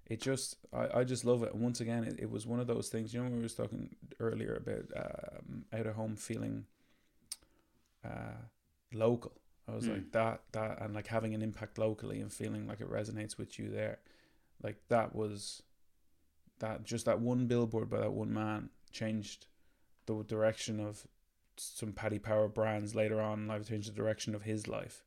it 0.09 0.19
just, 0.21 0.57
I, 0.73 0.99
I 0.99 1.03
just 1.03 1.23
love 1.23 1.43
it. 1.43 1.53
And 1.53 1.61
once 1.61 1.79
again, 1.81 2.03
it, 2.03 2.15
it 2.19 2.29
was 2.31 2.45
one 2.47 2.59
of 2.59 2.67
those 2.67 2.89
things. 2.89 3.13
You 3.13 3.19
know, 3.19 3.25
when 3.25 3.35
we 3.37 3.41
were 3.43 3.49
talking 3.49 3.95
earlier 4.19 4.55
about 4.55 4.85
um, 5.05 5.65
out 5.71 5.85
of 5.85 5.95
home 5.95 6.15
feeling 6.15 6.65
uh, 8.03 8.41
local. 8.93 9.33
I 9.67 9.75
was 9.75 9.85
Mm. 9.85 9.93
like 9.93 10.11
that, 10.13 10.41
that, 10.53 10.81
and 10.81 10.95
like 10.95 11.07
having 11.07 11.35
an 11.35 11.41
impact 11.41 11.77
locally 11.77 12.19
and 12.21 12.33
feeling 12.33 12.67
like 12.67 12.81
it 12.81 12.89
resonates 12.89 13.37
with 13.37 13.59
you 13.59 13.69
there. 13.69 13.99
Like 14.63 14.77
that 14.89 15.15
was 15.15 15.61
that 16.59 16.83
just 16.83 17.05
that 17.05 17.19
one 17.21 17.45
billboard 17.47 17.89
by 17.89 17.99
that 17.99 18.11
one 18.11 18.33
man 18.33 18.69
changed 18.91 19.45
the 20.07 20.23
direction 20.23 20.79
of 20.79 21.07
some 21.55 21.93
Paddy 21.93 22.19
Power 22.19 22.47
brands 22.47 22.95
later 22.95 23.21
on. 23.21 23.47
Like 23.47 23.65
changed 23.67 23.89
the 23.89 23.95
direction 23.95 24.33
of 24.33 24.41
his 24.43 24.67
life, 24.67 25.03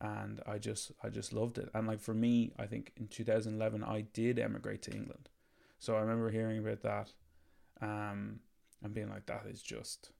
and 0.00 0.40
I 0.46 0.58
just 0.58 0.92
I 1.02 1.08
just 1.08 1.32
loved 1.32 1.58
it. 1.58 1.68
And 1.74 1.86
like 1.86 2.00
for 2.00 2.14
me, 2.14 2.52
I 2.58 2.66
think 2.66 2.92
in 2.96 3.08
2011 3.08 3.84
I 3.84 4.02
did 4.12 4.38
emigrate 4.38 4.82
to 4.82 4.92
England, 4.92 5.28
So 5.78 5.96
I 5.96 6.00
remember 6.00 6.30
hearing 6.30 6.58
about 6.58 6.82
that, 6.82 7.12
um, 7.80 8.40
and 8.82 8.94
being 8.94 9.10
like, 9.10 9.26
that 9.26 9.46
is 9.46 9.62
just, 9.62 10.10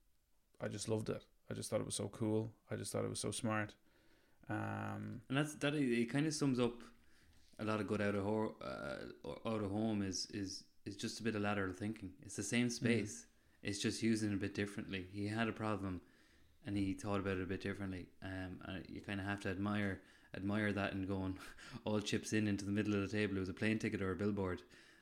I 0.59 0.67
just 0.67 0.87
loved 0.89 1.09
it. 1.09 1.25
I 1.49 1.53
just 1.53 1.69
thought 1.69 1.79
it 1.81 1.85
was 1.85 1.95
so 1.95 2.07
cool. 2.09 2.51
I 2.71 2.75
just 2.75 2.91
thought 2.91 3.03
it 3.05 3.09
was 3.09 3.19
so 3.19 3.31
smart. 3.31 3.73
Um, 4.49 5.21
And 5.29 5.37
that's 5.37 5.55
that. 5.55 5.73
It 5.75 6.09
kind 6.11 6.25
of 6.27 6.33
sums 6.33 6.59
up 6.59 6.81
a 7.59 7.63
lot 7.65 7.79
of 7.79 7.87
good 7.87 8.01
out 8.01 8.15
of 8.15 8.23
ho- 8.23 8.55
uh, 8.61 9.49
out 9.49 9.63
of 9.63 9.71
home 9.71 10.01
is 10.01 10.27
is 10.33 10.63
is 10.85 10.95
just 10.95 11.19
a 11.19 11.23
bit 11.23 11.35
of 11.35 11.41
lateral 11.41 11.73
thinking. 11.73 12.11
It's 12.25 12.35
the 12.35 12.43
same 12.43 12.69
space. 12.69 13.27
It's 13.63 13.79
just 13.79 14.01
using 14.01 14.31
it 14.31 14.35
a 14.35 14.37
bit 14.37 14.55
differently. 14.55 15.05
He 15.13 15.27
had 15.27 15.47
a 15.47 15.51
problem, 15.51 16.01
and 16.65 16.77
he 16.77 16.93
thought 16.93 17.19
about 17.19 17.37
it 17.37 17.43
a 17.43 17.47
bit 17.47 17.61
differently. 17.61 18.07
Um, 18.23 18.59
and 18.65 18.85
you 18.89 19.01
kind 19.01 19.19
of 19.19 19.25
have 19.25 19.41
to 19.41 19.49
admire 19.49 20.01
admire 20.35 20.71
that 20.71 20.93
and 20.93 21.07
going 21.07 21.37
all 21.85 21.99
chips 21.99 22.33
in 22.33 22.47
into 22.47 22.65
the 22.65 22.71
middle 22.71 22.93
of 22.93 23.01
the 23.01 23.17
table. 23.17 23.37
It 23.37 23.41
was 23.41 23.49
a 23.49 23.53
plane 23.53 23.79
ticket 23.79 24.01
or 24.01 24.11
a 24.11 24.15
billboard, 24.15 24.61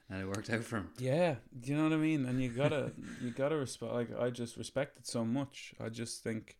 and 0.10 0.22
it 0.22 0.26
worked 0.26 0.50
out 0.50 0.63
for 0.63 0.78
him. 0.78 0.89
Yeah, 0.98 1.36
do 1.60 1.72
you 1.72 1.78
know 1.78 1.84
what 1.84 1.93
I 1.93 1.98
mean? 1.98 2.26
And 2.26 2.41
you 2.41 2.50
gotta 2.50 2.91
you 3.22 3.32
gotta 3.32 3.58
respect. 3.58 3.93
Like 3.93 4.19
I 4.19 4.30
just 4.30 4.58
respect 4.58 4.98
it 5.00 5.08
so 5.08 5.26
much. 5.26 5.74
I 5.80 5.89
just 5.89 6.24
think, 6.24 6.58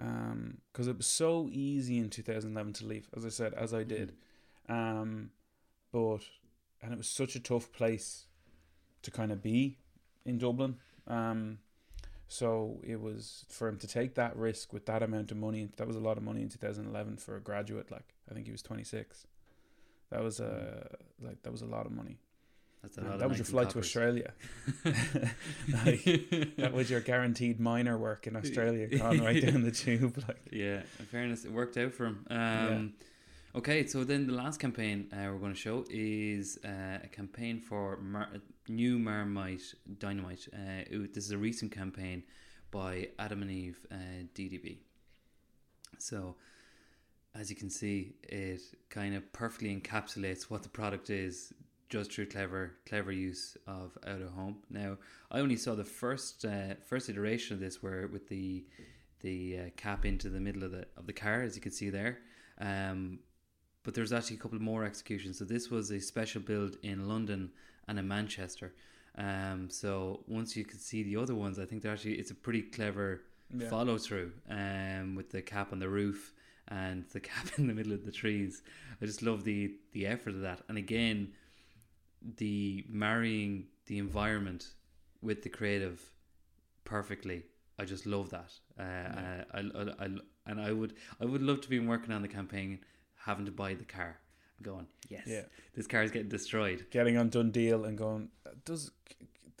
um, 0.00 0.58
because 0.72 0.88
it 0.88 0.96
was 0.96 1.06
so 1.06 1.48
easy 1.52 1.98
in 1.98 2.10
2011 2.10 2.72
to 2.74 2.86
leave, 2.86 3.08
as 3.16 3.24
I 3.24 3.30
said, 3.30 3.54
as 3.54 3.74
I 3.74 3.82
did, 3.82 4.12
um, 4.68 5.30
but 5.92 6.20
and 6.82 6.92
it 6.92 6.98
was 6.98 7.08
such 7.08 7.34
a 7.34 7.40
tough 7.40 7.72
place 7.72 8.26
to 9.02 9.10
kind 9.10 9.32
of 9.32 9.42
be 9.42 9.78
in 10.24 10.38
Dublin. 10.38 10.76
Um, 11.06 11.58
so 12.28 12.80
it 12.82 13.00
was 13.00 13.44
for 13.48 13.68
him 13.68 13.78
to 13.78 13.86
take 13.86 14.14
that 14.16 14.36
risk 14.36 14.72
with 14.72 14.86
that 14.86 15.02
amount 15.02 15.30
of 15.30 15.36
money. 15.36 15.68
That 15.76 15.86
was 15.86 15.96
a 15.96 16.00
lot 16.00 16.16
of 16.16 16.22
money 16.22 16.42
in 16.42 16.48
2011 16.48 17.16
for 17.18 17.36
a 17.36 17.40
graduate. 17.40 17.90
Like 17.90 18.14
I 18.30 18.34
think 18.34 18.46
he 18.46 18.52
was 18.52 18.62
26. 18.62 19.26
That 20.10 20.22
was 20.22 20.40
a 20.40 20.96
like 21.20 21.42
that 21.42 21.52
was 21.52 21.62
a 21.62 21.66
lot 21.66 21.86
of 21.86 21.92
money. 21.92 22.18
That's 22.82 22.98
a 22.98 23.00
lot. 23.00 23.18
that 23.18 23.28
was 23.28 23.38
your 23.38 23.44
flight 23.44 23.70
to. 23.70 23.78
Australia. 23.78 24.32
like, 24.84 26.04
that 26.56 26.70
was 26.72 26.88
your 26.88 27.00
guaranteed 27.00 27.58
minor 27.58 27.98
work 27.98 28.26
in 28.26 28.36
Australia, 28.36 28.86
gone 28.98 29.20
right 29.20 29.42
down 29.44 29.62
the 29.62 29.72
tube. 29.72 30.22
Like, 30.28 30.48
Yeah, 30.52 30.82
in 30.98 31.06
fairness, 31.06 31.44
it 31.44 31.52
worked 31.52 31.76
out 31.76 31.92
for 31.92 32.06
him. 32.06 32.26
Um, 32.30 32.94
Okay, 33.56 33.86
so 33.86 34.04
then 34.04 34.26
the 34.26 34.34
last 34.34 34.60
campaign 34.60 35.08
uh, 35.14 35.32
we're 35.32 35.38
going 35.38 35.54
to 35.54 35.58
show 35.58 35.86
is 35.88 36.58
uh, 36.62 36.98
a 37.02 37.08
campaign 37.08 37.58
for 37.58 37.96
Mar- 37.96 38.28
new 38.68 38.98
Marmite 38.98 39.74
Dynamite. 39.98 40.48
Uh, 40.52 40.84
it- 40.90 41.14
this 41.14 41.24
is 41.24 41.30
a 41.30 41.38
recent 41.38 41.72
campaign 41.72 42.22
by 42.70 43.08
Adam 43.18 43.42
and 43.42 43.50
Eve 43.50 43.78
uh, 43.90 44.24
DDB. 44.34 44.78
So, 45.98 46.36
as 47.34 47.50
you 47.50 47.56
can 47.56 47.70
see, 47.70 48.16
it 48.22 48.60
kind 48.90 49.14
of 49.14 49.32
perfectly 49.32 49.74
encapsulates 49.74 50.44
what 50.44 50.62
the 50.62 50.68
product 50.68 51.10
is 51.10 51.52
just 51.88 52.12
through 52.12 52.26
clever 52.26 52.72
clever 52.84 53.12
use 53.12 53.56
of 53.66 53.96
out 54.06 54.20
of 54.20 54.30
home. 54.30 54.56
Now, 54.70 54.98
I 55.30 55.40
only 55.40 55.56
saw 55.56 55.74
the 55.74 55.84
first 55.84 56.44
uh, 56.44 56.74
first 56.84 57.08
iteration 57.08 57.54
of 57.54 57.60
this 57.60 57.82
where 57.82 58.08
with 58.08 58.28
the 58.28 58.64
the 59.20 59.58
uh, 59.58 59.62
cap 59.76 60.04
into 60.04 60.28
the 60.28 60.40
middle 60.40 60.64
of 60.64 60.72
the 60.72 60.86
of 60.96 61.06
the 61.06 61.12
car, 61.12 61.42
as 61.42 61.54
you 61.56 61.62
can 61.62 61.72
see 61.72 61.90
there. 61.90 62.18
Um, 62.60 63.20
but 63.84 63.94
there's 63.94 64.12
actually 64.12 64.36
a 64.36 64.40
couple 64.40 64.58
more 64.58 64.84
executions. 64.84 65.38
So 65.38 65.44
this 65.44 65.70
was 65.70 65.90
a 65.92 66.00
special 66.00 66.40
build 66.40 66.76
in 66.82 67.06
London 67.08 67.52
and 67.88 67.98
in 67.98 68.06
Manchester. 68.08 68.74
Um, 69.18 69.70
so 69.70 70.20
once 70.26 70.56
you 70.56 70.64
could 70.64 70.80
see 70.80 71.02
the 71.02 71.16
other 71.16 71.34
ones, 71.34 71.58
I 71.58 71.64
think 71.64 71.82
they're 71.82 71.92
actually 71.92 72.14
it's 72.14 72.30
a 72.30 72.34
pretty 72.34 72.62
clever 72.62 73.22
Yeah. 73.56 73.68
follow 73.68 73.96
through. 73.98 74.32
Um, 74.50 75.14
with 75.16 75.30
the 75.30 75.42
cap 75.42 75.72
on 75.72 75.78
the 75.78 75.88
roof 75.88 76.32
and 76.68 77.04
the 77.12 77.20
cap 77.30 77.46
in 77.58 77.66
the 77.66 77.74
middle 77.74 77.92
of 77.92 78.04
the 78.04 78.12
trees. 78.12 78.62
I 79.00 79.06
just 79.06 79.22
love 79.22 79.44
the 79.44 79.74
the 79.92 80.06
effort 80.06 80.34
of 80.34 80.40
that. 80.42 80.60
And 80.68 80.76
again, 80.78 81.32
the 82.36 82.84
marrying 82.88 83.66
the 83.86 83.98
environment 83.98 84.68
with 85.22 85.42
the 85.42 85.48
creative 85.48 85.98
perfectly. 86.84 87.44
I 87.78 87.84
just 87.84 88.06
love 88.06 88.30
that. 88.30 88.52
Uh, 88.78 88.82
Yeah. 88.82 89.44
I, 89.54 89.58
I, 89.60 90.04
I, 90.04 90.08
and 90.46 90.60
I 90.60 90.72
would 90.72 90.94
I 91.20 91.24
would 91.24 91.42
love 91.42 91.60
to 91.62 91.68
be 91.68 91.78
working 91.78 92.12
on 92.12 92.22
the 92.22 92.28
campaign, 92.28 92.80
having 93.16 93.46
to 93.46 93.52
buy 93.52 93.74
the 93.74 93.84
car, 93.84 94.18
going 94.62 94.86
yes, 95.08 95.22
Yeah. 95.26 95.42
this 95.74 95.86
car 95.86 96.02
is 96.02 96.10
getting 96.10 96.28
destroyed. 96.28 96.86
getting 96.90 97.16
on 97.16 97.30
DoneDeal 97.30 97.86
and 97.86 97.96
going, 97.96 98.28
does 98.64 98.90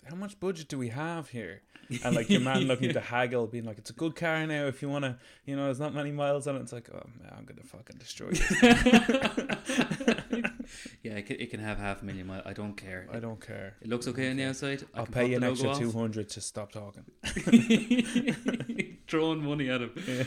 how 0.08 0.14
much 0.16 0.38
budget 0.40 0.68
do 0.68 0.78
we 0.78 0.88
have 0.88 1.28
here? 1.30 1.62
And 2.02 2.16
like 2.16 2.28
your 2.28 2.40
man 2.40 2.62
looking 2.62 2.92
to 2.94 3.00
haggle, 3.00 3.46
being 3.46 3.64
like, 3.64 3.78
it's 3.78 3.90
a 3.90 3.92
good 3.92 4.16
car 4.16 4.44
now. 4.44 4.66
If 4.66 4.82
you 4.82 4.88
want 4.88 5.04
to, 5.04 5.18
you 5.44 5.54
know, 5.54 5.66
there's 5.66 5.78
not 5.78 5.94
many 5.94 6.10
miles 6.10 6.48
on 6.48 6.56
it. 6.56 6.62
It's 6.62 6.72
like, 6.72 6.88
oh 6.92 7.06
man, 7.20 7.32
I'm 7.38 7.44
gonna 7.44 7.62
fucking 7.62 7.98
destroy 7.98 8.30
it. 8.32 8.40
yeah, 11.04 11.12
it 11.12 11.26
can, 11.26 11.36
it 11.38 11.48
can 11.50 11.60
have 11.60 11.78
half 11.78 12.02
a 12.02 12.04
million 12.04 12.26
miles. 12.26 12.42
I 12.44 12.54
don't 12.54 12.74
care. 12.76 13.06
I 13.12 13.20
don't 13.20 13.40
care. 13.40 13.76
It 13.80 13.88
looks 13.88 14.08
okay 14.08 14.30
on 14.30 14.36
the 14.36 14.42
outside. 14.46 14.82
I 14.94 14.98
I'll 14.98 15.06
pay 15.06 15.30
you 15.30 15.36
an 15.36 15.44
extra 15.44 15.76
two 15.76 15.92
hundred 15.92 16.28
to 16.30 16.40
stop 16.40 16.72
talking. 16.72 17.04
throwing 19.06 19.44
money 19.44 19.70
at 19.70 19.82
him. 19.82 20.26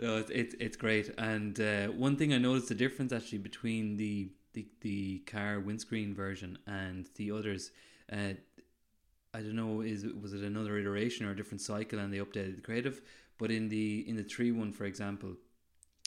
No, 0.00 0.16
it's 0.18 0.30
it's 0.30 0.54
it's 0.60 0.76
great. 0.76 1.12
And 1.18 1.60
uh, 1.60 1.88
one 1.88 2.16
thing 2.16 2.32
I 2.32 2.38
noticed 2.38 2.68
the 2.68 2.74
difference 2.74 3.12
actually 3.12 3.38
between 3.38 3.96
the 3.96 4.30
the, 4.54 4.66
the 4.80 5.18
car 5.20 5.60
windscreen 5.60 6.14
version 6.14 6.58
and 6.66 7.08
the 7.16 7.30
others. 7.32 7.70
Uh, 8.12 8.34
I 9.34 9.40
don't 9.40 9.56
know 9.56 9.82
is 9.82 10.04
was 10.20 10.32
it 10.32 10.42
another 10.42 10.78
iteration 10.78 11.26
or 11.26 11.32
a 11.32 11.36
different 11.36 11.60
cycle 11.60 11.98
and 11.98 12.12
they 12.12 12.18
updated 12.18 12.56
the 12.56 12.62
creative. 12.62 13.02
But 13.38 13.50
in 13.50 13.68
the 13.68 14.08
in 14.08 14.16
the 14.16 14.24
three 14.24 14.52
one, 14.52 14.72
for 14.72 14.84
example, 14.84 15.34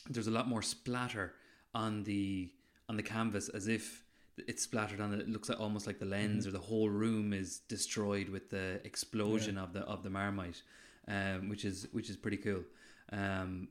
there's 0.09 0.27
a 0.27 0.31
lot 0.31 0.47
more 0.47 0.61
splatter 0.61 1.33
on 1.73 2.03
the 2.03 2.51
on 2.89 2.97
the 2.97 3.03
canvas 3.03 3.49
as 3.49 3.67
if 3.67 4.03
it's 4.37 4.63
splattered 4.63 4.99
on 4.99 5.13
it. 5.13 5.19
It 5.19 5.29
looks 5.29 5.49
like 5.49 5.59
almost 5.59 5.85
like 5.85 5.99
the 5.99 6.05
lens 6.05 6.47
or 6.47 6.51
the 6.51 6.59
whole 6.59 6.89
room 6.89 7.33
is 7.33 7.59
destroyed 7.59 8.29
with 8.29 8.49
the 8.49 8.81
explosion 8.85 9.57
of 9.57 9.73
the 9.73 9.81
of 9.81 10.03
the 10.03 10.09
marmite, 10.09 10.61
um, 11.07 11.49
which 11.49 11.63
is 11.63 11.87
which 11.91 12.09
is 12.09 12.17
pretty 12.17 12.37
cool. 12.37 12.63
Um, 13.11 13.67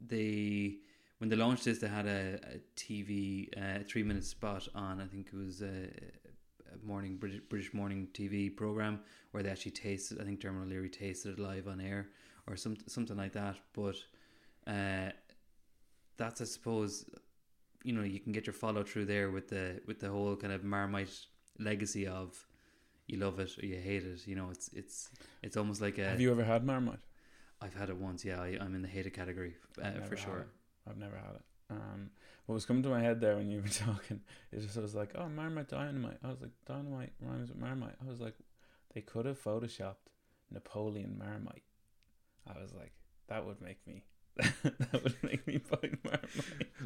they 0.00 0.76
when 1.18 1.28
they 1.28 1.36
launched 1.36 1.66
this, 1.66 1.78
they 1.78 1.88
had 1.88 2.06
a, 2.06 2.40
a 2.42 2.58
TV 2.76 3.48
uh, 3.56 3.84
three 3.86 4.02
minute 4.02 4.24
spot 4.24 4.66
on. 4.74 5.00
I 5.00 5.06
think 5.06 5.28
it 5.32 5.36
was 5.36 5.60
a, 5.60 5.66
a 6.72 6.86
morning 6.86 7.16
British, 7.16 7.40
British 7.48 7.74
morning 7.74 8.08
TV 8.14 8.54
program 8.54 9.00
where 9.32 9.42
they 9.42 9.50
actually 9.50 9.72
tasted. 9.72 10.20
I 10.20 10.24
think 10.24 10.40
Dermot 10.40 10.66
O'Leary 10.66 10.88
tasted 10.88 11.38
it 11.38 11.38
live 11.38 11.68
on 11.68 11.80
air 11.80 12.08
or 12.46 12.56
some 12.56 12.76
something 12.86 13.16
like 13.16 13.32
that. 13.34 13.56
But 13.74 13.96
uh, 14.66 15.10
that's 16.16 16.40
I 16.40 16.44
suppose 16.44 17.04
you 17.84 17.92
know 17.92 18.02
you 18.02 18.20
can 18.20 18.32
get 18.32 18.46
your 18.46 18.54
follow 18.54 18.82
through 18.82 19.06
there 19.06 19.30
with 19.30 19.48
the 19.48 19.80
with 19.86 20.00
the 20.00 20.08
whole 20.08 20.36
kind 20.36 20.52
of 20.52 20.64
Marmite 20.64 21.26
legacy 21.58 22.06
of 22.06 22.46
you 23.06 23.18
love 23.18 23.40
it 23.40 23.58
or 23.58 23.66
you 23.66 23.76
hate 23.76 24.04
it. 24.04 24.26
You 24.26 24.36
know, 24.36 24.48
it's 24.50 24.70
it's 24.72 25.10
it's 25.42 25.56
almost 25.56 25.80
like 25.80 25.98
a. 25.98 26.08
Have 26.08 26.20
you 26.20 26.30
ever 26.30 26.44
had 26.44 26.64
Marmite? 26.64 27.00
I've 27.60 27.74
had 27.74 27.90
it 27.90 27.96
once. 27.96 28.24
Yeah, 28.24 28.40
I, 28.40 28.56
I'm 28.60 28.74
in 28.74 28.82
the 28.82 28.88
hated 28.88 29.12
category 29.12 29.56
uh, 29.82 30.00
for 30.08 30.16
sure. 30.16 30.46
I've 30.88 30.96
never 30.96 31.16
had 31.16 31.36
it. 31.36 31.42
Um, 31.70 32.10
what 32.46 32.54
was 32.54 32.64
coming 32.64 32.82
to 32.82 32.88
my 32.88 33.00
head 33.00 33.20
there 33.20 33.36
when 33.36 33.50
you 33.50 33.60
were 33.60 33.68
talking 33.68 34.20
is 34.50 34.64
just 34.64 34.78
I 34.78 34.80
was 34.80 34.94
like, 34.94 35.12
oh, 35.14 35.28
Marmite 35.28 35.68
Dynamite. 35.68 36.18
I 36.24 36.28
was 36.28 36.40
like, 36.40 36.50
Dynamite 36.66 37.12
rhymes 37.20 37.48
with 37.50 37.58
Marmite. 37.58 37.94
I 38.02 38.08
was 38.08 38.20
like, 38.20 38.34
they 38.94 39.00
could 39.00 39.26
have 39.26 39.42
photoshopped 39.42 40.10
Napoleon 40.50 41.16
Marmite. 41.18 41.62
I 42.46 42.60
was 42.60 42.72
like, 42.74 42.92
that 43.28 43.46
would 43.46 43.60
make 43.60 43.86
me. 43.86 44.04
That 44.36 45.00
would 45.04 45.16
make 45.22 45.46
me 45.46 45.58
buy. 45.58 46.18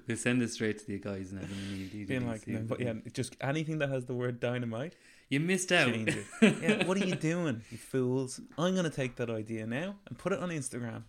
We'll 0.07 0.17
send 0.17 0.43
it 0.43 0.51
straight 0.51 0.79
to 0.79 0.87
the 0.87 0.99
guys 0.99 1.33
now. 1.33 1.43
and 1.43 1.51
you- 1.51 2.01
you- 2.01 2.07
Being 2.07 2.27
like, 2.27 2.47
no, 2.47 2.61
but 2.61 2.81
yeah, 2.81 2.95
just 3.13 3.37
anything 3.41 3.79
that 3.79 3.89
has 3.91 4.07
the 4.07 4.15
word 4.15 4.41
dynamite, 4.41 4.95
you 5.29 5.41
missed 5.41 5.73
out. 5.73 5.95
yeah, 6.43 6.85
what 6.87 6.97
are 7.01 7.07
you 7.07 7.15
doing, 7.15 7.63
you 7.71 7.79
fools? 7.79 8.41
I'm 8.59 8.75
gonna 8.75 8.91
take 8.91 9.17
that 9.17 9.31
idea 9.31 9.67
now 9.67 9.97
and 10.07 10.19
put 10.19 10.33
it 10.33 10.41
on 10.41 10.51
Instagram. 10.51 11.03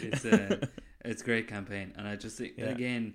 it's 0.00 0.24
uh, 0.24 0.58
a 0.62 0.68
it's 1.08 1.22
a 1.22 1.24
great 1.24 1.48
campaign, 1.48 1.92
and 1.96 2.06
I 2.08 2.16
just 2.16 2.38
think 2.38 2.54
Yeah. 2.56 2.66
again 2.66 3.14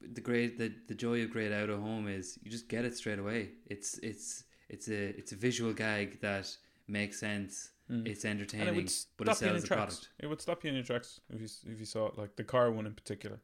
the 0.00 0.20
great 0.20 0.58
the, 0.58 0.72
the 0.88 0.94
joy 0.94 1.22
of 1.22 1.30
great 1.30 1.50
out 1.52 1.68
of 1.70 1.80
home 1.80 2.06
is 2.08 2.38
you 2.42 2.50
just 2.50 2.68
get 2.68 2.84
it 2.84 2.96
straight 2.96 3.18
away. 3.18 3.50
It's 3.66 3.98
it's 3.98 4.44
it's 4.68 4.88
a 4.88 5.08
it's 5.18 5.32
a 5.32 5.36
visual 5.36 5.72
gag 5.72 6.20
that 6.20 6.48
makes 6.88 7.18
sense. 7.18 7.70
It's 7.88 8.24
And 8.24 8.32
entertaining, 8.40 8.68
it 8.68 8.74
would 8.74 8.92
but 9.16 9.28
it 9.28 9.36
stop 9.36 9.42
you 9.42 9.54
in 9.54 9.60
sells 9.60 9.62
the 9.62 9.66
tracks. 9.68 9.94
product. 9.96 10.08
It 10.18 10.26
would 10.26 10.40
stop 10.40 10.64
you 10.64 10.68
in 10.70 10.74
your 10.74 10.84
tracks 10.84 11.20
if 11.30 11.40
you 11.40 11.48
if 11.72 11.78
you 11.78 11.86
saw 11.86 12.06
it, 12.08 12.18
like 12.18 12.36
the 12.36 12.44
car 12.44 12.70
one 12.72 12.86
in 12.86 12.94
particular. 12.94 13.40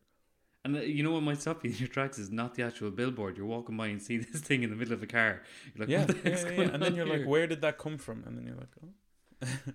And 0.64 0.76
uh, 0.76 0.80
you 0.80 1.02
know 1.02 1.10
what 1.12 1.22
might 1.22 1.40
stop 1.40 1.64
you 1.64 1.70
in 1.70 1.76
your 1.76 1.88
tracks 1.88 2.18
is 2.18 2.30
not 2.30 2.54
the 2.54 2.62
actual 2.62 2.90
billboard. 2.90 3.36
You're 3.36 3.46
walking 3.46 3.76
by 3.76 3.86
and 3.88 4.00
see 4.02 4.16
this 4.32 4.40
thing 4.40 4.62
in 4.64 4.70
the 4.70 4.76
middle 4.76 4.94
of 4.94 5.02
a 5.02 5.06
car. 5.06 5.42
You're 5.74 5.86
like, 5.86 5.88
yeah, 5.88 6.04
the 6.04 6.14
yeah, 6.28 6.30
yeah, 6.44 6.62
yeah. 6.62 6.68
and 6.74 6.82
then 6.82 6.94
you're 6.96 7.06
like, 7.06 7.24
where 7.24 7.46
did 7.46 7.60
that 7.62 7.78
come 7.78 7.98
from? 7.98 8.24
And 8.26 8.36
then 8.36 8.46
you're 8.46 8.56
like, 8.56 8.74
oh, 8.84 9.48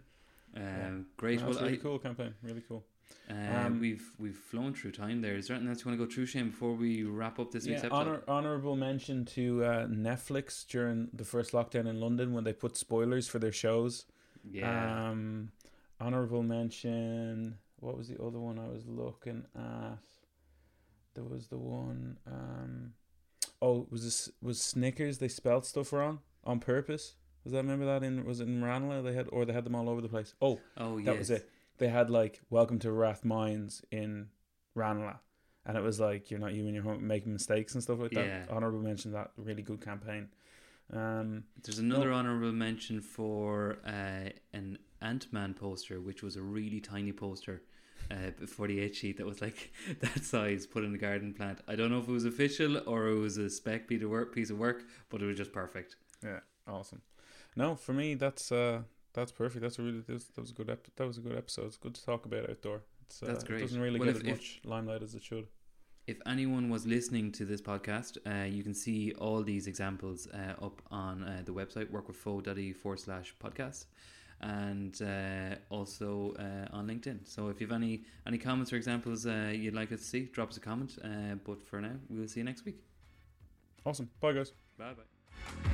Um, 0.56 1.06
great. 1.18 1.40
that's 1.40 1.56
well, 1.56 1.64
really 1.66 1.78
I, 1.78 1.82
cool 1.82 2.00
campaign, 2.00 2.34
really 2.42 2.64
cool. 2.68 2.84
Uh, 3.30 3.34
Um, 3.66 3.80
we've 3.80 4.12
we've 4.18 4.36
flown 4.36 4.74
through 4.74 4.92
time 4.94 5.22
there. 5.22 5.36
Is 5.36 5.48
there 5.48 5.56
anything 5.56 5.70
else 5.70 5.84
you 5.86 5.92
want 5.92 6.00
to 6.00 6.06
go 6.06 6.12
through, 6.12 6.26
Shane, 6.26 6.50
before 6.50 6.74
we 6.74 7.04
wrap 7.04 7.40
up 7.40 7.52
this 7.52 7.66
week's 7.68 7.82
Yeah, 7.84 7.88
episode? 7.88 7.96
honor, 7.96 8.22
honorable 8.28 8.76
mention 8.76 9.24
to 9.26 9.64
uh, 9.64 9.88
Netflix 9.88 10.66
during 10.68 11.10
the 11.14 11.26
first 11.26 11.52
lockdown 11.52 11.86
in 11.88 12.00
London 12.00 12.34
when 12.34 12.44
they 12.44 12.54
put 12.54 12.76
spoilers 12.76 13.28
for 13.28 13.40
their 13.40 13.52
shows. 13.52 14.06
Yeah, 14.52 15.10
Um, 15.10 15.52
honorable 16.00 16.44
mention. 16.44 17.58
What 17.80 17.98
was 17.98 18.08
the 18.08 18.22
other 18.22 18.40
one 18.40 18.58
I 18.60 18.68
was 18.68 18.86
looking 18.88 19.46
at? 19.56 19.98
There 21.14 21.24
was 21.24 21.48
the 21.48 21.58
one. 21.58 22.18
Um, 22.28 22.94
oh, 23.62 23.88
was 23.90 24.04
this 24.04 24.30
was 24.42 24.62
Snickers? 24.62 25.18
They 25.18 25.28
spelled 25.28 25.66
stuff 25.66 25.92
wrong 25.94 26.20
on 26.44 26.60
purpose. 26.60 27.16
Was 27.44 27.54
that 27.54 27.60
remember 27.60 27.86
that 27.86 28.04
in 28.04 28.26
was 28.26 28.40
it 28.40 28.48
in 28.48 28.64
Ranelagh 28.64 29.04
they 29.04 29.14
had 29.14 29.28
or 29.32 29.46
they 29.46 29.54
had 29.54 29.64
them 29.64 29.76
all 29.76 29.90
over 29.90 30.02
the 30.02 30.10
place? 30.10 30.34
Oh, 30.42 30.60
Oh, 30.78 30.98
that 30.98 31.04
yes. 31.06 31.18
was 31.20 31.30
it. 31.32 31.50
They 31.78 31.88
had 31.90 32.10
like 32.10 32.42
Welcome 32.50 32.80
to 32.80 32.90
Rathmines 32.90 33.84
in 33.92 34.30
Ranelagh. 34.76 35.20
And 35.66 35.78
it 35.78 35.84
was 35.84 36.00
like 36.00 36.32
you're 36.32 36.40
not 36.40 36.54
you 36.54 36.66
and 36.66 36.74
your 36.74 36.84
home 36.84 37.06
making 37.06 37.34
mistakes 37.34 37.74
and 37.74 37.84
stuff 37.84 38.00
like 38.00 38.12
that. 38.12 38.26
Yeah. 38.26 38.46
Honorable 38.50 38.80
mention 38.80 39.12
that 39.12 39.32
really 39.38 39.62
good 39.64 39.82
campaign. 39.82 40.30
Um 40.94 41.44
There's 41.64 41.80
another 41.80 42.12
honorable 42.12 42.52
mention 42.52 43.02
for 43.02 43.78
uh, 43.86 44.30
an 44.54 44.78
Ant 45.02 45.32
Man 45.34 45.54
poster, 45.54 46.00
which 46.00 46.24
was 46.24 46.36
a 46.38 46.42
really 46.42 46.80
tiny 46.80 47.12
poster 47.12 47.62
uh, 48.10 48.32
for 48.48 48.68
the 48.68 48.80
eight 48.80 48.96
sheet 48.96 49.18
that 49.18 49.26
was 49.26 49.42
like 49.42 49.72
that 50.00 50.24
size, 50.24 50.66
put 50.66 50.84
in 50.86 50.92
the 50.94 50.98
garden 50.98 51.34
plant. 51.34 51.60
I 51.68 51.76
don't 51.76 51.92
know 51.92 52.00
if 52.00 52.08
it 52.08 52.12
was 52.12 52.26
official 52.26 52.78
or 52.90 53.08
it 53.08 53.16
was 53.20 53.38
a 53.38 53.50
spec 53.50 53.88
piece 53.88 54.02
of 54.02 54.10
work, 54.10 54.34
piece 54.34 54.50
of 54.50 54.58
work, 54.58 54.84
but 55.10 55.22
it 55.22 55.26
was 55.26 55.38
just 55.38 55.52
perfect. 55.52 55.98
Yeah, 56.24 56.40
awesome. 56.68 57.02
No, 57.56 57.76
for 57.76 57.94
me 57.94 58.16
that's 58.16 58.52
uh 58.52 58.82
that's 59.14 59.32
perfect. 59.32 59.62
That's 59.64 59.80
a 59.80 59.82
really 59.82 60.00
that 60.02 60.14
was, 60.14 60.26
that 60.26 60.42
was 60.42 60.52
a 60.52 60.54
good 60.54 60.70
ep- 60.70 60.96
that 60.96 61.06
was 61.08 61.18
a 61.18 61.22
good 61.22 61.36
episode. 61.38 61.66
It's 61.66 61.78
good 61.78 61.96
to 61.96 62.06
talk 62.06 62.26
about 62.26 62.50
outdoor. 62.50 62.82
It's, 63.08 63.24
uh, 63.24 63.28
That's 63.28 63.44
great. 63.44 63.60
It 63.60 63.64
doesn't 63.64 63.82
really 63.82 64.00
Well, 64.00 64.08
get 64.08 64.18
if- 64.18 64.24
as 64.24 64.28
if- 64.28 64.36
much 64.36 64.62
limelight 64.64 65.02
as 65.04 65.16
it 65.16 65.24
should. 65.24 65.48
If 66.08 66.22
anyone 66.26 66.70
was 66.70 66.88
listening 66.88 67.34
to 67.34 67.44
this 67.44 67.62
podcast, 67.62 68.18
uh, 68.26 68.46
you 68.46 68.64
can 68.64 68.74
see 68.74 69.12
all 69.20 69.44
these 69.44 69.68
examples 69.68 70.28
uh, 70.28 70.66
up 70.66 70.82
on 70.90 71.22
uh, 71.22 71.42
the 71.44 71.52
website 71.52 71.92
workwithfo.e 71.92 72.72
forward 72.72 73.00
slash 73.02 73.36
podcast 73.44 73.86
and 74.40 75.02
uh, 75.02 75.56
also 75.70 76.34
uh, 76.40 76.74
on 76.74 76.88
LinkedIn. 76.88 77.28
So 77.28 77.50
if 77.50 77.60
you 77.60 77.68
have 77.68 77.76
any, 77.76 78.04
any 78.26 78.38
comments 78.38 78.72
or 78.72 78.78
examples 78.78 79.26
uh, 79.26 79.52
you'd 79.54 79.74
like 79.74 79.92
us 79.92 80.00
to 80.00 80.06
see, 80.06 80.22
drop 80.32 80.50
us 80.50 80.58
a 80.58 80.62
comment. 80.62 80.98
Uh, 81.04 81.36
but 81.46 81.62
for 81.62 81.82
now, 81.82 81.96
we'll 82.10 82.30
see 82.30 82.40
you 82.40 82.46
next 82.46 82.64
week. 82.64 82.80
Awesome. 83.86 84.10
Bye 84.22 84.32
guys. 84.32 84.54
Bye 84.78 84.94
bye. 84.94 85.72